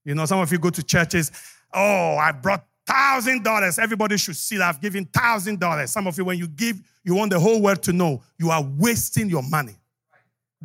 You 0.04 0.15
know, 0.15 0.26
some 0.26 0.41
of 0.41 0.52
you 0.52 0.60
go 0.60 0.70
to 0.70 0.84
churches, 0.84 1.32
oh, 1.74 2.17
I 2.17 2.34
brought 2.34 2.65
thousand 2.86 3.41
dollars. 3.46 3.80
Everybody 3.80 4.17
should 4.17 4.36
see 4.36 4.58
that 4.58 4.67
I've 4.67 4.82
given 4.82 5.06
thousand 5.06 5.62
dollars. 5.62 5.91
Some 5.91 6.08
of 6.08 6.17
you, 6.17 6.26
when 6.26 6.38
you 6.38 6.50
give, 6.50 6.82
you 7.06 7.15
want 7.15 7.32
the 7.32 7.39
whole 7.39 7.62
world 7.62 7.84
to 7.84 7.93
know 7.93 8.22
you 8.38 8.50
are 8.50 8.62
wasting 8.62 9.30
your 9.30 9.43
money. 9.43 9.78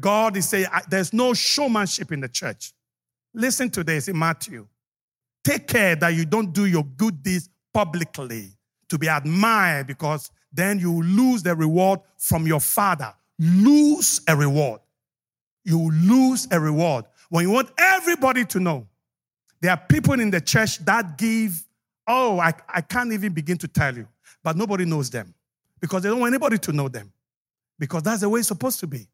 God 0.01 0.37
is 0.37 0.49
saying 0.49 0.67
there's 0.91 1.13
no 1.13 1.35
showmanship 1.35 2.11
in 2.11 2.19
the 2.19 2.29
church. 2.29 2.73
Listen 3.33 3.71
to 3.71 3.85
this 3.85 4.09
in 4.09 4.19
Matthew. 4.19 4.67
Take 5.45 5.67
care 5.67 5.97
that 5.97 6.11
you 6.11 6.25
don't 6.25 6.53
do 6.53 6.67
your 6.67 6.85
good 6.85 7.23
deeds 7.23 7.49
publicly 7.73 8.51
to 8.89 8.99
be 8.99 9.09
admired 9.09 9.87
because 9.87 10.31
then 10.53 10.79
you 10.79 11.03
lose 11.03 11.43
the 11.43 11.57
reward 11.57 12.01
from 12.19 12.47
your 12.47 12.61
father. 12.61 13.13
Lose 13.39 14.21
a 14.29 14.37
reward. 14.37 14.81
You 15.65 15.91
lose 15.91 16.47
a 16.51 16.61
reward. 16.61 17.07
When 17.31 17.45
you 17.45 17.51
want 17.51 17.71
everybody 17.79 18.45
to 18.47 18.61
know, 18.61 18.87
there 19.61 19.71
are 19.71 19.81
people 19.89 20.21
in 20.21 20.31
the 20.31 20.41
church 20.41 20.79
that 20.85 21.17
give, 21.17 21.67
oh, 22.07 22.39
I, 22.39 22.53
I 22.69 22.81
can't 22.81 23.13
even 23.13 23.33
begin 23.33 23.57
to 23.59 23.69
tell 23.69 23.97
you, 23.97 24.07
but 24.43 24.57
nobody 24.57 24.85
knows 24.85 25.09
them 25.09 25.35
because 25.81 26.03
they 26.03 26.09
don't 26.09 26.21
want 26.21 26.33
anybody 26.33 26.59
to 26.59 26.73
know 26.73 26.89
them 26.89 27.13
because 27.79 28.03
that's 28.03 28.21
the 28.21 28.29
way 28.29 28.41
it's 28.41 28.49
supposed 28.49 28.81
to 28.81 28.87
be. 28.87 29.09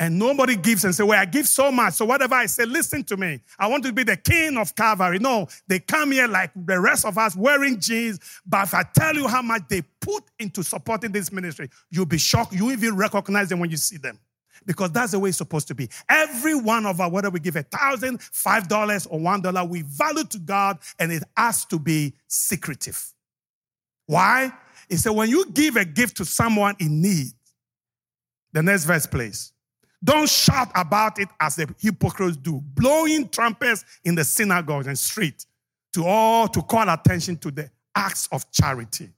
And 0.00 0.18
nobody 0.18 0.56
gives 0.56 0.86
and 0.86 0.94
say, 0.94 1.04
Well, 1.04 1.20
I 1.20 1.26
give 1.26 1.46
so 1.46 1.70
much. 1.70 1.92
So 1.92 2.06
whatever 2.06 2.34
I 2.34 2.46
say, 2.46 2.64
listen 2.64 3.04
to 3.04 3.18
me. 3.18 3.38
I 3.58 3.66
want 3.66 3.84
to 3.84 3.92
be 3.92 4.02
the 4.02 4.16
king 4.16 4.56
of 4.56 4.74
Calvary. 4.74 5.18
No, 5.18 5.46
they 5.68 5.78
come 5.78 6.12
here 6.12 6.26
like 6.26 6.50
the 6.56 6.80
rest 6.80 7.04
of 7.04 7.18
us 7.18 7.36
wearing 7.36 7.78
jeans. 7.78 8.18
But 8.46 8.68
if 8.68 8.74
I 8.74 8.82
tell 8.82 9.14
you 9.14 9.28
how 9.28 9.42
much 9.42 9.64
they 9.68 9.82
put 10.00 10.24
into 10.38 10.62
supporting 10.62 11.12
this 11.12 11.30
ministry, 11.30 11.68
you'll 11.90 12.06
be 12.06 12.16
shocked. 12.16 12.54
You 12.54 12.70
even 12.70 12.96
recognize 12.96 13.50
them 13.50 13.58
when 13.60 13.68
you 13.68 13.76
see 13.76 13.98
them. 13.98 14.18
Because 14.64 14.90
that's 14.90 15.12
the 15.12 15.18
way 15.18 15.28
it's 15.28 15.38
supposed 15.38 15.68
to 15.68 15.74
be. 15.74 15.90
Every 16.08 16.54
one 16.54 16.86
of 16.86 16.98
us, 16.98 17.12
whether 17.12 17.28
we 17.28 17.38
give 17.38 17.56
a 17.56 17.62
thousand, 17.62 18.22
five 18.22 18.68
dollars, 18.68 19.04
or 19.06 19.20
one 19.20 19.42
dollar, 19.42 19.64
we 19.64 19.82
value 19.82 20.24
to 20.24 20.38
God 20.38 20.78
and 20.98 21.12
it 21.12 21.24
has 21.36 21.66
to 21.66 21.78
be 21.78 22.14
secretive. 22.26 23.12
Why? 24.06 24.50
He 24.88 24.96
said, 24.96 25.10
when 25.10 25.28
you 25.28 25.44
give 25.50 25.76
a 25.76 25.84
gift 25.84 26.16
to 26.16 26.24
someone 26.24 26.74
in 26.80 27.02
need, 27.02 27.28
the 28.54 28.62
next 28.62 28.84
verse, 28.84 29.04
please. 29.04 29.52
Don't 30.02 30.28
shout 30.28 30.70
about 30.74 31.18
it 31.18 31.28
as 31.38 31.56
the 31.56 31.72
hypocrites 31.78 32.36
do, 32.36 32.60
blowing 32.74 33.28
trumpets 33.28 33.84
in 34.04 34.14
the 34.14 34.24
synagogues 34.24 34.86
and 34.86 34.98
street 34.98 35.44
to 35.92 36.06
all 36.06 36.48
to 36.48 36.62
call 36.62 36.88
attention 36.88 37.36
to 37.38 37.50
the 37.50 37.70
acts 37.94 38.28
of 38.32 38.50
charity. 38.50 39.10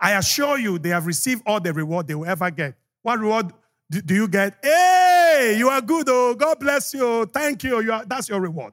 I 0.00 0.12
assure 0.12 0.58
you, 0.58 0.78
they 0.78 0.88
have 0.88 1.06
received 1.06 1.42
all 1.46 1.60
the 1.60 1.72
reward 1.72 2.08
they 2.08 2.14
will 2.14 2.26
ever 2.26 2.50
get. 2.50 2.74
What 3.02 3.20
reward 3.20 3.52
do, 3.90 4.14
you 4.14 4.26
get? 4.26 4.58
Hey, 4.62 5.54
you 5.56 5.68
are 5.68 5.80
good, 5.80 6.08
oh, 6.08 6.34
God 6.34 6.58
bless 6.58 6.92
you, 6.94 7.26
thank 7.26 7.62
you. 7.62 7.80
you 7.80 7.92
are, 7.92 8.04
that's 8.04 8.28
your 8.28 8.40
reward. 8.40 8.72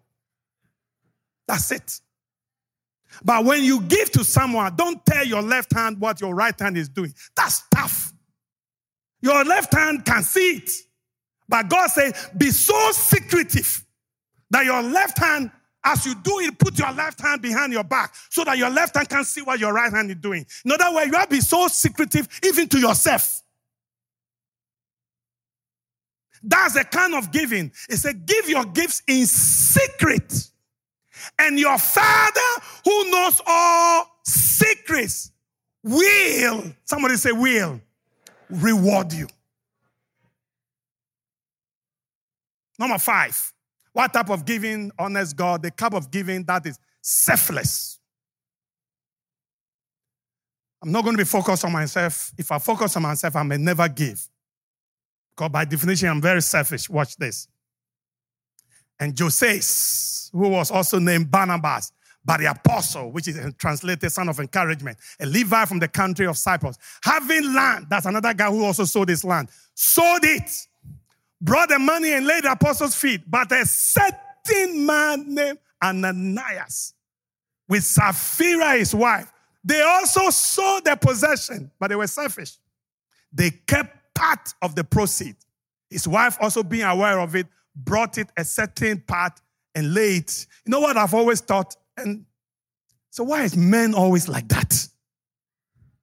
That's 1.48 1.72
it. 1.72 2.02
But 3.24 3.46
when 3.46 3.64
you 3.64 3.82
give 3.82 4.10
to 4.12 4.24
someone, 4.24 4.76
don't 4.76 5.06
tell 5.06 5.26
your 5.26 5.42
left 5.42 5.74
hand 5.74 6.00
what 6.00 6.22
your 6.22 6.34
right 6.34 6.58
hand 6.58 6.78
is 6.78 6.90
doing. 6.90 7.14
That's 7.36 7.64
tough. 7.74 8.14
Your 9.22 9.44
left 9.44 9.74
hand 9.74 10.06
can 10.06 10.24
see 10.24 10.58
it. 10.58 10.72
But 11.52 11.70
God 11.70 11.92
said, 11.92 12.14
be 12.38 12.50
so 12.50 12.92
secretive 12.94 13.86
that 14.50 14.64
your 14.64 14.82
left 14.82 15.18
hand, 15.18 15.52
as 15.84 16.06
you 16.06 16.16
do 16.16 16.40
it, 16.40 16.58
put 16.58 16.80
your 16.80 16.92
left 16.94 17.20
hand 17.20 17.42
behind 17.42 17.74
your 17.74 17.84
back 17.84 18.16
so 18.30 18.46
that 18.46 18.58
your 18.58 18.70
left 18.70 18.96
hand 18.96 19.10
can 19.10 19.26
see 19.26 19.42
what 19.42 19.60
your 19.60 19.74
right 19.74 19.92
hand 19.92 20.10
is 20.10 20.16
doing. 20.16 20.46
In 20.64 20.72
other 20.72 20.96
words, 20.96 21.08
you 21.08 21.14
have 21.14 21.28
to 21.28 21.36
be 21.36 21.42
so 21.42 21.68
secretive 21.68 22.30
even 22.42 22.70
to 22.70 22.80
yourself. 22.80 23.42
That's 26.42 26.74
the 26.74 26.86
kind 26.86 27.16
of 27.16 27.32
giving. 27.34 27.74
It 27.90 27.98
said, 27.98 28.26
give 28.26 28.48
your 28.50 28.64
gifts 28.64 29.04
in 29.08 29.26
secret. 29.26 30.50
And 31.38 31.60
your 31.60 31.78
Father 31.78 32.64
who 32.86 33.12
knows 33.12 33.42
all 33.46 34.06
secrets 34.24 35.32
will, 35.84 36.64
somebody 36.86 37.18
say, 37.18 37.34
will 37.34 37.82
reward 38.50 39.12
you. 39.12 39.28
Number 42.82 42.98
five, 42.98 43.54
what 43.94 44.12
type 44.12 44.32
of 44.32 44.44
giving 44.44 44.92
honors 44.98 45.34
God? 45.34 45.62
The 45.62 45.70
type 45.70 45.94
of 45.94 46.10
giving 46.10 46.44
that 46.46 46.66
is 46.66 46.80
selfless. 47.00 48.00
I'm 50.82 50.92
not 50.92 51.04
going 51.04 51.16
to 51.16 51.22
be 51.22 51.28
focused 51.28 51.64
on 51.64 51.72
myself. 51.72 52.32
If 52.40 52.52
I 52.52 52.58
focus 52.58 52.96
on 52.96 53.04
myself, 53.04 53.36
I 53.36 53.44
may 53.44 53.58
never 53.58 53.88
give. 53.88 54.28
Because 55.30 55.52
by 55.52 55.64
definition, 55.64 56.10
I'm 56.10 56.22
very 56.22 56.42
selfish. 56.42 56.90
Watch 56.90 57.18
this. 57.18 57.48
And 59.00 59.16
Joses, 59.16 60.32
who 60.34 60.50
was 60.50 60.72
also 60.72 60.98
named 60.98 61.30
Barnabas, 61.30 61.92
by 62.26 62.38
the 62.38 62.46
apostle, 62.46 63.12
which 63.12 63.28
is 63.28 63.40
translated 63.60 64.12
son 64.12 64.28
of 64.28 64.40
encouragement, 64.40 64.98
a 65.20 65.28
Levi 65.28 65.66
from 65.66 65.78
the 65.78 65.88
country 65.88 66.26
of 66.26 66.36
Cyprus, 66.36 66.80
having 67.04 67.54
land, 67.54 67.86
that's 67.92 68.08
another 68.08 68.34
guy 68.34 68.50
who 68.50 68.66
also 68.66 68.86
sold 68.86 69.10
his 69.10 69.24
land, 69.24 69.50
sold 69.76 70.22
it 70.24 70.50
brought 71.42 71.70
the 71.70 71.80
money 71.80 72.14
and 72.14 72.26
laid 72.26 72.44
the 72.44 72.52
apostles' 72.52 72.96
feet. 72.96 73.22
But 73.28 73.52
a 73.52 73.66
certain 73.66 74.86
man 74.86 75.34
named 75.34 75.60
Ananias, 75.84 76.94
with 77.68 77.84
Sapphira, 77.84 78.78
his 78.78 78.94
wife, 78.94 79.32
they 79.64 79.82
also 79.82 80.30
sold 80.30 80.86
their 80.86 80.96
possession, 80.96 81.72
but 81.80 81.90
they 81.90 81.96
were 81.96 82.08
selfish. 82.08 82.58
They 83.34 83.52
kept 83.52 84.14
part 84.14 84.54
of 84.62 84.76
the 84.76 84.84
proceed. 84.84 85.36
His 85.90 86.08
wife, 86.08 86.38
also 86.40 86.64
being 86.64 86.84
aware 86.84 87.20
of 87.20 87.36
it, 87.36 87.48
brought 87.76 88.18
it 88.18 88.28
a 88.38 88.44
certain 88.44 89.00
part 89.00 89.40
and 89.76 89.94
laid. 89.94 90.30
You 90.66 90.72
know 90.72 90.80
what 90.80 90.98
I've 90.98 91.14
always 91.14 91.42
thought? 91.42 91.76
And 91.98 92.26
so, 93.10 93.24
why 93.24 93.44
is 93.44 93.56
men 93.56 93.94
always 93.94 94.28
like 94.28 94.48
that 94.50 94.88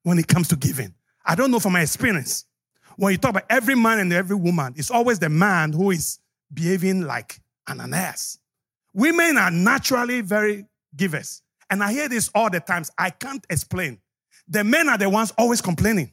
when 0.02 0.18
it 0.18 0.28
comes 0.28 0.48
to 0.48 0.56
giving? 0.56 0.94
I 1.24 1.34
don't 1.34 1.50
know 1.50 1.58
from 1.58 1.74
my 1.74 1.82
experience. 1.82 2.44
When 2.98 3.12
you 3.12 3.18
talk 3.18 3.30
about 3.30 3.44
every 3.48 3.76
man 3.76 4.00
and 4.00 4.12
every 4.12 4.34
woman, 4.34 4.74
it's 4.76 4.90
always 4.90 5.20
the 5.20 5.28
man 5.28 5.72
who 5.72 5.92
is 5.92 6.18
behaving 6.52 7.02
like 7.02 7.40
an 7.68 7.94
ass. 7.94 8.40
Women 8.92 9.38
are 9.38 9.52
naturally 9.52 10.20
very 10.20 10.66
givers. 10.96 11.42
And 11.70 11.80
I 11.84 11.92
hear 11.92 12.08
this 12.08 12.28
all 12.34 12.50
the 12.50 12.58
times. 12.58 12.90
I 12.98 13.10
can't 13.10 13.46
explain. 13.48 14.00
The 14.48 14.64
men 14.64 14.88
are 14.88 14.98
the 14.98 15.08
ones 15.08 15.32
always 15.38 15.60
complaining. 15.60 16.10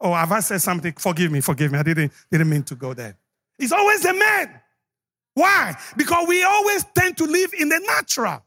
Oh, 0.00 0.14
have 0.14 0.32
I 0.32 0.40
said 0.40 0.62
something? 0.62 0.94
Forgive 0.94 1.30
me, 1.30 1.42
forgive 1.42 1.70
me. 1.70 1.78
I 1.78 1.82
didn't, 1.82 2.12
didn't 2.30 2.48
mean 2.48 2.62
to 2.62 2.74
go 2.74 2.94
there. 2.94 3.18
It's 3.58 3.72
always 3.72 4.00
the 4.00 4.14
men. 4.14 4.60
Why? 5.34 5.76
Because 5.94 6.26
we 6.26 6.42
always 6.42 6.86
tend 6.94 7.18
to 7.18 7.24
live 7.26 7.52
in 7.58 7.68
the 7.68 7.80
natural. 7.86 8.42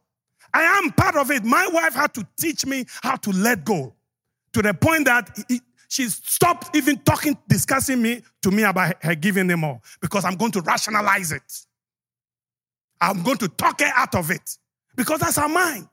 I 0.52 0.64
am 0.64 0.90
part 0.94 1.16
of 1.16 1.30
it. 1.30 1.44
My 1.44 1.68
wife 1.72 1.94
had 1.94 2.16
to 2.16 2.28
teach 2.40 2.66
me 2.66 2.86
how 3.04 3.18
to 3.18 3.30
let 3.30 3.64
go 3.64 3.94
to 4.54 4.64
the 4.64 4.74
point 4.74 5.06
that 5.06 5.38
she 5.88 6.10
stopped 6.10 6.76
even 6.76 6.98
talking, 7.00 7.38
discussing 7.48 8.02
me 8.02 8.22
to 8.42 8.52
me 8.52 8.64
about 8.64 9.02
her 9.04 9.16
giving 9.16 9.48
them 9.48 9.64
all 9.64 9.82
because 10.02 10.26
I'm 10.26 10.36
going 10.36 10.52
to 10.54 10.62
rationalize 10.62 11.32
it. 11.32 11.66
I'm 13.00 13.24
going 13.24 13.38
to 13.38 13.48
talk 13.48 13.80
her 13.82 13.92
out 13.96 14.16
of 14.16 14.32
it 14.32 14.58
because 14.96 15.20
that's 15.20 15.38
our 15.38 15.48
mind. 15.48 15.88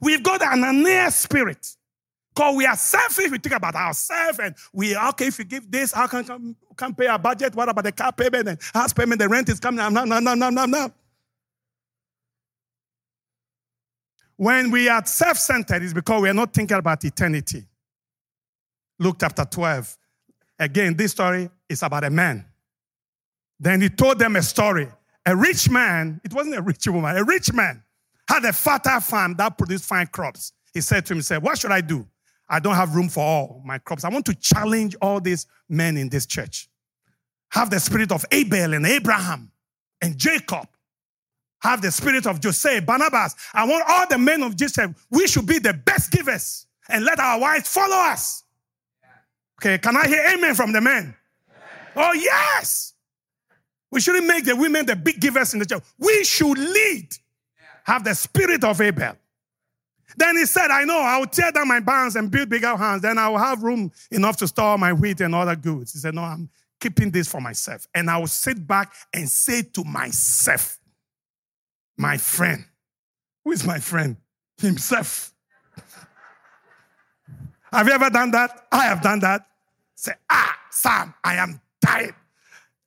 We've 0.00 0.22
got 0.22 0.42
an 0.42 0.64
Ananias 0.64 1.16
spirit. 1.16 1.76
Because 2.34 2.56
we 2.56 2.64
are 2.64 2.76
selfish, 2.76 3.30
we 3.30 3.38
think 3.38 3.54
about 3.54 3.74
ourselves 3.74 4.38
and 4.38 4.54
we, 4.72 4.96
okay, 4.96 5.26
if 5.26 5.38
you 5.38 5.44
give 5.44 5.70
this, 5.70 5.92
how 5.92 6.06
can, 6.06 6.24
can, 6.24 6.56
can 6.76 6.94
pay 6.94 7.06
our 7.06 7.18
budget? 7.18 7.54
What 7.54 7.68
about 7.68 7.84
the 7.84 7.92
car 7.92 8.10
payment 8.10 8.48
and 8.48 8.58
house 8.72 8.92
payment? 8.94 9.20
The 9.20 9.28
rent 9.28 9.50
is 9.50 9.60
coming. 9.60 9.76
No, 9.76 10.04
no, 10.04 10.18
no, 10.18 10.34
no, 10.34 10.48
no, 10.48 10.64
no. 10.64 10.92
When 14.36 14.70
we 14.70 14.88
are 14.88 15.04
self 15.04 15.36
centered, 15.36 15.82
it's 15.82 15.92
because 15.92 16.22
we 16.22 16.30
are 16.30 16.34
not 16.34 16.54
thinking 16.54 16.76
about 16.76 17.04
eternity. 17.04 17.66
Luke 18.98 19.16
chapter 19.20 19.44
12. 19.44 19.96
Again, 20.58 20.96
this 20.96 21.12
story 21.12 21.50
is 21.68 21.82
about 21.82 22.04
a 22.04 22.10
man. 22.10 22.44
Then 23.58 23.80
he 23.80 23.88
told 23.88 24.18
them 24.18 24.36
a 24.36 24.42
story. 24.42 24.88
A 25.24 25.36
rich 25.36 25.70
man, 25.70 26.20
it 26.24 26.32
wasn't 26.32 26.56
a 26.56 26.62
rich 26.62 26.86
woman, 26.86 27.16
a 27.16 27.24
rich 27.24 27.52
man 27.52 27.82
had 28.28 28.44
a 28.44 28.52
fertile 28.52 29.00
farm 29.00 29.34
that 29.36 29.58
produced 29.58 29.84
fine 29.84 30.06
crops. 30.06 30.52
He 30.72 30.80
said 30.80 31.04
to 31.06 31.14
himself, 31.14 31.42
What 31.42 31.58
should 31.58 31.70
I 31.70 31.80
do? 31.80 32.06
I 32.48 32.60
don't 32.60 32.74
have 32.74 32.94
room 32.94 33.08
for 33.08 33.20
all 33.20 33.62
my 33.64 33.78
crops. 33.78 34.04
I 34.04 34.08
want 34.08 34.26
to 34.26 34.34
challenge 34.34 34.96
all 35.00 35.20
these 35.20 35.46
men 35.68 35.96
in 35.96 36.08
this 36.08 36.26
church. 36.26 36.68
Have 37.50 37.70
the 37.70 37.78
spirit 37.78 38.10
of 38.10 38.24
Abel 38.30 38.74
and 38.74 38.86
Abraham 38.86 39.50
and 40.00 40.16
Jacob. 40.16 40.66
Have 41.60 41.82
the 41.82 41.92
spirit 41.92 42.26
of 42.26 42.40
Joseph, 42.40 42.84
Barnabas. 42.84 43.36
I 43.54 43.66
want 43.66 43.84
all 43.86 44.06
the 44.08 44.18
men 44.18 44.42
of 44.42 44.56
Jesus. 44.56 44.88
We 45.10 45.26
should 45.26 45.46
be 45.46 45.58
the 45.58 45.74
best 45.74 46.10
givers 46.10 46.66
and 46.88 47.04
let 47.04 47.20
our 47.20 47.38
wives 47.38 47.68
follow 47.68 47.96
us. 47.96 48.41
Okay, 49.62 49.78
can 49.78 49.96
I 49.96 50.08
hear 50.08 50.24
amen 50.34 50.56
from 50.56 50.72
the 50.72 50.80
men? 50.80 51.14
Oh, 51.94 52.12
yes. 52.14 52.94
We 53.92 54.00
shouldn't 54.00 54.26
make 54.26 54.44
the 54.44 54.56
women 54.56 54.86
the 54.86 54.96
big 54.96 55.20
givers 55.20 55.52
in 55.52 55.60
the 55.60 55.66
church. 55.66 55.84
We 56.00 56.24
should 56.24 56.58
lead. 56.58 57.08
Have 57.84 58.02
the 58.02 58.12
spirit 58.12 58.64
of 58.64 58.80
Abel. 58.80 59.14
Then 60.16 60.36
he 60.36 60.46
said, 60.46 60.72
I 60.72 60.82
know, 60.82 60.98
I 60.98 61.18
will 61.18 61.26
tear 61.26 61.52
down 61.52 61.68
my 61.68 61.78
barns 61.78 62.16
and 62.16 62.28
build 62.28 62.48
bigger 62.48 62.76
houses. 62.76 63.02
Then 63.02 63.18
I 63.18 63.28
will 63.28 63.38
have 63.38 63.62
room 63.62 63.92
enough 64.10 64.36
to 64.38 64.48
store 64.48 64.76
my 64.78 64.92
wheat 64.92 65.20
and 65.20 65.32
other 65.32 65.54
goods. 65.54 65.92
He 65.92 66.00
said, 66.00 66.14
No, 66.14 66.22
I'm 66.22 66.50
keeping 66.80 67.12
this 67.12 67.28
for 67.28 67.40
myself. 67.40 67.86
And 67.94 68.10
I 68.10 68.18
will 68.18 68.26
sit 68.26 68.66
back 68.66 68.92
and 69.14 69.28
say 69.28 69.62
to 69.62 69.84
myself, 69.84 70.80
My 71.96 72.18
friend, 72.18 72.64
who 73.44 73.52
is 73.52 73.64
my 73.64 73.78
friend? 73.78 74.16
Himself. 74.58 75.32
have 77.72 77.86
you 77.86 77.92
ever 77.92 78.10
done 78.10 78.32
that? 78.32 78.66
I 78.72 78.84
have 78.86 79.00
done 79.02 79.20
that. 79.20 79.46
Say, 80.02 80.14
Ah, 80.28 80.58
Sam, 80.68 81.14
I 81.22 81.36
am 81.36 81.60
tired. 81.80 82.16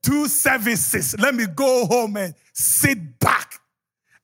Two 0.04 0.28
services. 0.28 1.16
Let 1.18 1.34
me 1.34 1.46
go 1.48 1.86
home 1.86 2.18
and 2.18 2.36
sit 2.52 3.20
back 3.20 3.62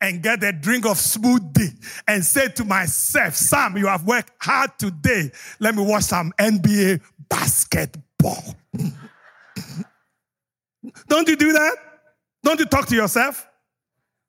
and 0.01 0.21
get 0.21 0.43
a 0.43 0.51
drink 0.51 0.85
of 0.85 0.97
smoothie 0.97 1.73
and 2.05 2.25
say 2.25 2.49
to 2.49 2.65
myself, 2.65 3.35
Sam, 3.35 3.77
you 3.77 3.87
have 3.87 4.05
worked 4.05 4.33
hard 4.41 4.71
today. 4.77 5.31
Let 5.61 5.73
me 5.73 5.85
watch 5.85 6.03
some 6.03 6.33
NBA 6.37 6.99
basketball. 7.29 8.55
don't 11.07 11.29
you 11.29 11.37
do 11.37 11.53
that? 11.53 11.77
Don't 12.43 12.59
you 12.59 12.65
talk 12.65 12.87
to 12.87 12.95
yourself? 12.95 13.47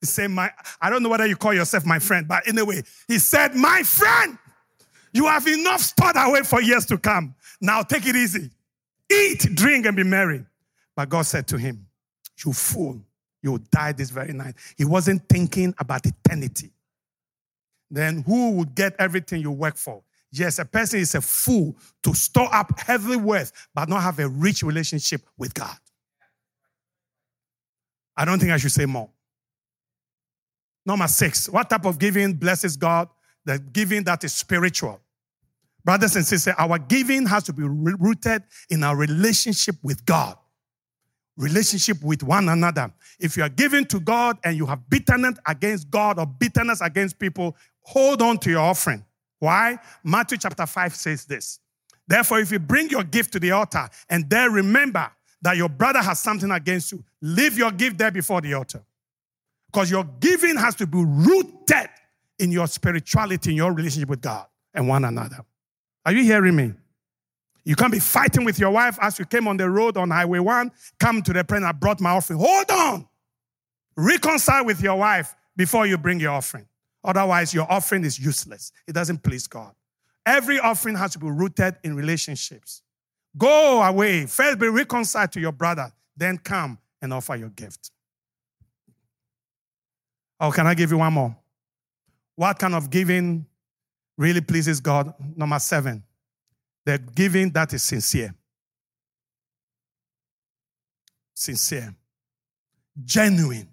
He 0.01 0.07
said, 0.07 0.31
my, 0.31 0.53
I 0.81 0.89
don't 0.89 1.03
know 1.03 1.09
whether 1.09 1.27
you 1.27 1.35
call 1.35 1.53
yourself 1.53 1.85
my 1.85 1.99
friend, 1.99 2.29
but 2.29 2.47
anyway, 2.47 2.83
he 3.09 3.19
said, 3.19 3.57
my 3.57 3.83
friend, 3.83 4.39
you 5.13 5.27
have 5.27 5.47
enough 5.47 5.81
stored 5.81 6.17
away 6.17 6.43
for 6.43 6.61
years 6.61 6.87
to 6.87 6.99
come. 6.99 7.35
Now 7.61 7.83
take 7.83 8.07
it 8.07 8.17
easy. 8.17 8.51
Eat, 9.11 9.47
drink, 9.55 9.87
and 9.87 9.97
be 9.97 10.05
merry. 10.05 10.45
But 10.97 11.09
God 11.09 11.23
said 11.23 11.47
to 11.49 11.59
him, 11.59 11.87
you 12.45 12.53
fool. 12.53 13.01
You'll 13.43 13.59
die 13.59 13.93
this 13.93 14.11
very 14.11 14.33
night. 14.33 14.55
He 14.77 14.85
wasn't 14.85 15.29
thinking 15.29 15.75
about 15.79 16.07
eternity. 16.07 16.71
Then 17.91 18.23
who 18.23 18.53
would 18.53 18.75
get 18.75 18.95
everything 18.99 19.43
you 19.43 19.51
work 19.51 19.77
for? 19.77 20.03
Yes, 20.31 20.59
a 20.59 20.65
person 20.65 21.01
is 21.01 21.15
a 21.15 21.21
fool 21.21 21.77
to 22.05 22.15
store 22.15 22.49
up 22.55 22.79
heavy 22.81 23.17
wealth 23.17 23.53
but 23.75 23.89
not 23.89 24.03
have 24.03 24.19
a 24.19 24.29
rich 24.29 24.63
relationship 24.63 25.21
with 25.37 25.53
God. 25.53 25.77
I 28.17 28.25
don't 28.25 28.39
think 28.39 28.51
I 28.51 28.57
should 28.57 28.73
say 28.73 28.87
more. 28.87 29.11
Number 30.87 31.07
six, 31.07 31.51
what 31.51 31.69
type 31.69 31.85
of 31.85 31.99
giving 31.99 32.33
blesses 32.33 32.77
God? 32.77 33.09
The 33.45 33.59
giving 33.59 34.05
that 34.05 34.25
is 34.25 34.33
spiritual. 34.33 35.02
Brothers 35.85 36.17
and 36.17 36.25
sisters, 36.25 36.55
our 36.59 36.79
giving 36.79 37.27
has 37.27 37.43
to 37.45 37.53
be 37.53 37.65
rooted 37.65 38.43
in 38.71 38.85
our 38.85 38.97
relationship 38.97 39.77
with 39.83 40.05
God 40.05 40.37
relationship 41.37 42.03
with 42.03 42.23
one 42.23 42.49
another. 42.49 42.93
If 43.19 43.37
you 43.37 43.43
are 43.43 43.49
giving 43.49 43.85
to 43.87 44.01
God 44.01 44.39
and 44.45 44.57
you 44.57 44.67
have 44.67 44.89
bitterness 44.89 45.39
against 45.47 45.91
God 45.91 46.19
or 46.19 46.27
bitterness 46.27 46.81
against 46.81 47.19
people, 47.19 47.57
hold 47.83 48.23
on 48.23 48.39
to 48.39 48.51
your 48.51 48.61
offering. 48.61 49.05
Why? 49.39 49.79
Matthew 50.05 50.39
chapter 50.39 50.67
5 50.67 50.95
says 50.95 51.25
this. 51.25 51.59
Therefore, 52.07 52.41
if 52.41 52.53
you 52.53 52.59
bring 52.59 52.91
your 52.91 53.05
gift 53.05 53.33
to 53.33 53.41
the 53.41 53.53
altar 53.53 53.89
and 54.09 54.29
there 54.29 54.51
remember 54.51 55.11
that 55.41 55.57
your 55.57 55.69
brother 55.69 56.01
has 56.01 56.21
something 56.21 56.51
against 56.51 56.93
you, 56.93 57.03
leave 57.21 57.59
your 57.59 57.73
gift 57.73 57.99
there 57.99 58.11
before 58.11 58.41
the 58.41 58.55
altar. 58.55 58.83
Because 59.73 59.91
your 59.91 60.05
giving 60.21 60.57
has 60.57 60.75
to 60.77 60.87
be 60.87 61.03
rooted 61.03 61.89
in 62.39 62.53
your 62.53 62.67
spirituality, 62.67 63.51
in 63.51 63.57
your 63.57 63.73
relationship 63.73 64.11
with 64.11 64.21
God 64.21 64.47
and 64.75 64.87
one 64.87 65.05
another. 65.05 65.45
Are 66.05 66.13
you 66.13 66.23
hearing 66.23 66.57
me? 66.57 66.73
You 67.65 67.77
can't 67.77 67.93
be 67.93 68.01
fighting 68.01 68.45
with 68.45 68.59
your 68.59 68.71
wife 68.71 68.99
as 69.01 69.19
you 69.19 69.25
came 69.25 69.47
on 69.47 69.57
the 69.57 69.71
road 69.71 69.97
on 69.97 70.11
Highway 70.11 70.41
1. 70.41 70.73
Come 70.99 71.23
to 71.23 71.33
the 71.33 71.45
prayer, 71.45 71.65
I 71.65 71.73
brought 71.73 72.01
my 72.01 72.11
offering. 72.11 72.41
Hold 72.41 72.71
on. 72.71 73.09
Reconcile 73.97 74.65
with 74.65 74.83
your 74.83 74.97
wife 74.97 75.35
before 75.57 75.87
you 75.87 75.97
bring 75.97 76.19
your 76.19 76.33
offering. 76.33 76.67
Otherwise, 77.05 77.55
your 77.55 77.71
offering 77.71 78.05
is 78.05 78.19
useless. 78.19 78.73
It 78.89 78.95
doesn't 78.95 79.23
please 79.23 79.47
God. 79.47 79.73
Every 80.25 80.59
offering 80.59 80.97
has 80.97 81.13
to 81.13 81.19
be 81.19 81.29
rooted 81.29 81.77
in 81.85 81.95
relationships. 81.95 82.83
Go 83.37 83.83
away. 83.83 84.27
First 84.27 84.59
be 84.59 84.69
reconciled 84.69 85.33
to 85.33 85.41
your 85.41 85.53
brother, 85.53 85.93
then 86.17 86.39
come 86.39 86.79
and 87.01 87.13
offer 87.13 87.37
your 87.37 87.49
gift. 87.51 87.91
Oh, 90.41 90.51
can 90.51 90.67
I 90.67 90.75
give 90.75 90.91
you 90.91 90.99
one 90.99 91.13
more? 91.13 91.37
What 92.37 92.59
kind 92.59 92.75
of 92.75 92.91
giving 92.91 93.47
really 94.17 94.41
pleases 94.41 94.81
God? 94.81 95.15
Number 95.37 95.59
seven 95.59 96.03
the 96.85 96.99
giving 96.99 97.51
that 97.51 97.73
is 97.73 97.83
sincere. 97.83 98.35
Sincere. 101.35 101.95
Genuine. 103.05 103.69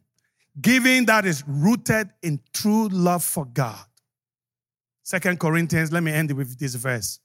Giving 0.61 1.05
that 1.05 1.25
is 1.25 1.43
rooted 1.47 2.09
in 2.21 2.39
true 2.53 2.87
love 2.89 3.23
for 3.23 3.45
God. 3.45 3.83
Second 5.03 5.39
Corinthians, 5.39 5.91
let 5.91 6.03
me 6.03 6.11
end 6.11 6.31
with 6.31 6.57
this 6.59 6.75
verse. 6.75 7.19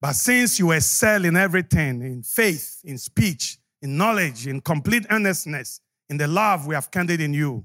But 0.00 0.14
since 0.14 0.58
you 0.58 0.72
excel 0.72 1.24
in 1.24 1.36
everything, 1.36 2.02
in 2.02 2.22
faith, 2.22 2.80
in 2.84 2.98
speech, 2.98 3.58
in 3.80 3.96
knowledge, 3.96 4.46
in 4.46 4.60
complete 4.60 5.06
earnestness, 5.10 5.80
in 6.08 6.16
the 6.16 6.26
love 6.26 6.66
we 6.66 6.74
have 6.74 6.90
kindled 6.90 7.20
in 7.20 7.32
you, 7.32 7.64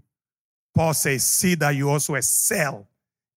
Paul 0.75 0.93
says, 0.93 1.25
see 1.25 1.55
that 1.55 1.71
you 1.71 1.89
also 1.89 2.15
excel 2.15 2.87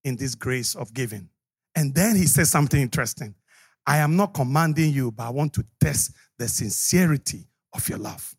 in 0.04 0.16
this 0.16 0.34
grace 0.34 0.74
of 0.74 0.92
giving. 0.92 1.28
And 1.74 1.94
then 1.94 2.16
he 2.16 2.26
says 2.26 2.50
something 2.50 2.80
interesting. 2.80 3.34
I 3.86 3.98
am 3.98 4.16
not 4.16 4.34
commanding 4.34 4.92
you, 4.92 5.10
but 5.10 5.24
I 5.24 5.30
want 5.30 5.52
to 5.54 5.64
test 5.80 6.12
the 6.38 6.48
sincerity 6.48 7.46
of 7.72 7.88
your 7.88 7.98
love. 7.98 8.34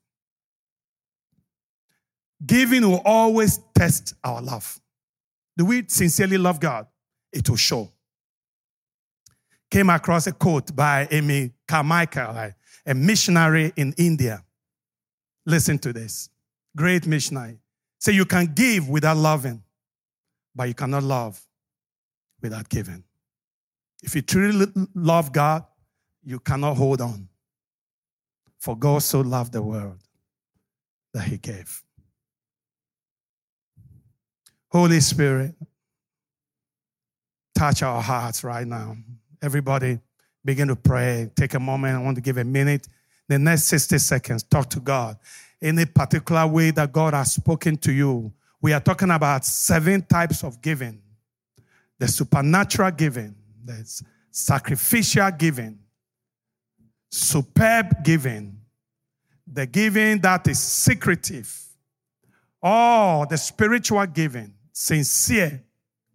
Giving 2.46 2.88
will 2.88 3.02
always 3.06 3.60
test 3.76 4.14
our 4.24 4.42
love. 4.42 4.80
Do 5.58 5.66
we 5.66 5.84
sincerely 5.88 6.38
love 6.38 6.60
God? 6.60 6.88
It 7.32 7.50
will 7.50 7.58
show. 7.58 7.92
Came 9.70 9.90
across 9.90 10.28
a 10.28 10.32
quote 10.32 10.76
by 10.76 11.08
Amy 11.10 11.52
Carmichael, 11.68 12.54
a 12.86 12.94
missionary 12.94 13.74
in 13.76 13.94
India. 13.98 14.44
Listen 15.46 15.78
to 15.80 15.92
this. 15.92 16.30
Great 16.76 17.08
missionary. 17.08 17.60
Say 18.00 18.14
you 18.14 18.26
can 18.26 18.54
give 18.54 18.90
without 18.90 19.18
loving, 19.18 19.64
but 20.56 20.68
you 20.68 20.74
cannot 20.74 21.04
love 21.04 21.42
without 22.42 22.68
giving. 22.70 23.04
If 24.04 24.16
you 24.16 24.22
truly 24.22 24.68
love 24.94 25.32
God, 25.32 25.64
you 26.24 26.40
cannot 26.40 26.76
hold 26.76 27.02
on. 27.02 27.30
For 28.60 28.78
God 28.78 29.02
so 29.02 29.22
loved 29.22 29.54
the 29.54 29.62
world 29.62 30.00
that 31.14 31.24
he 31.24 31.38
gave. 31.38 31.82
Holy 34.70 35.00
Spirit, 35.00 35.56
touch 37.56 37.84
our 37.84 38.02
hearts 38.02 38.44
right 38.44 38.68
now. 38.68 38.98
Everybody 39.42 40.00
begin 40.44 40.68
to 40.68 40.76
pray. 40.76 41.30
Take 41.36 41.54
a 41.54 41.60
moment. 41.60 41.96
I 41.96 42.00
want 42.02 42.16
to 42.16 42.22
give 42.22 42.38
a 42.38 42.44
minute. 42.44 42.88
The 43.30 43.40
next 43.40 43.64
60 43.66 43.98
seconds, 44.00 44.44
talk 44.44 44.70
to 44.72 44.80
God. 44.80 45.18
In 45.62 45.80
a 45.80 45.86
particular 45.86 46.46
way 46.48 46.72
that 46.72 46.92
God 46.92 47.14
has 47.14 47.34
spoken 47.34 47.78
to 47.78 47.92
you. 47.92 48.34
We 48.62 48.74
are 48.74 48.82
talking 48.82 49.12
about 49.12 49.46
seven 49.46 50.02
types 50.02 50.44
of 50.44 50.62
giving. 50.62 51.02
The 52.00 52.08
supernatural 52.08 52.92
giving, 52.92 53.36
there's 53.64 54.04
sacrificial 54.32 55.32
giving, 55.32 55.80
superb 57.10 58.04
giving, 58.04 58.58
the 59.46 59.66
giving 59.66 60.20
that 60.20 60.48
is 60.48 60.60
secretive, 60.60 61.54
oh, 62.62 63.26
the 63.30 63.38
spiritual 63.38 64.06
giving, 64.08 64.54
sincere 64.72 65.64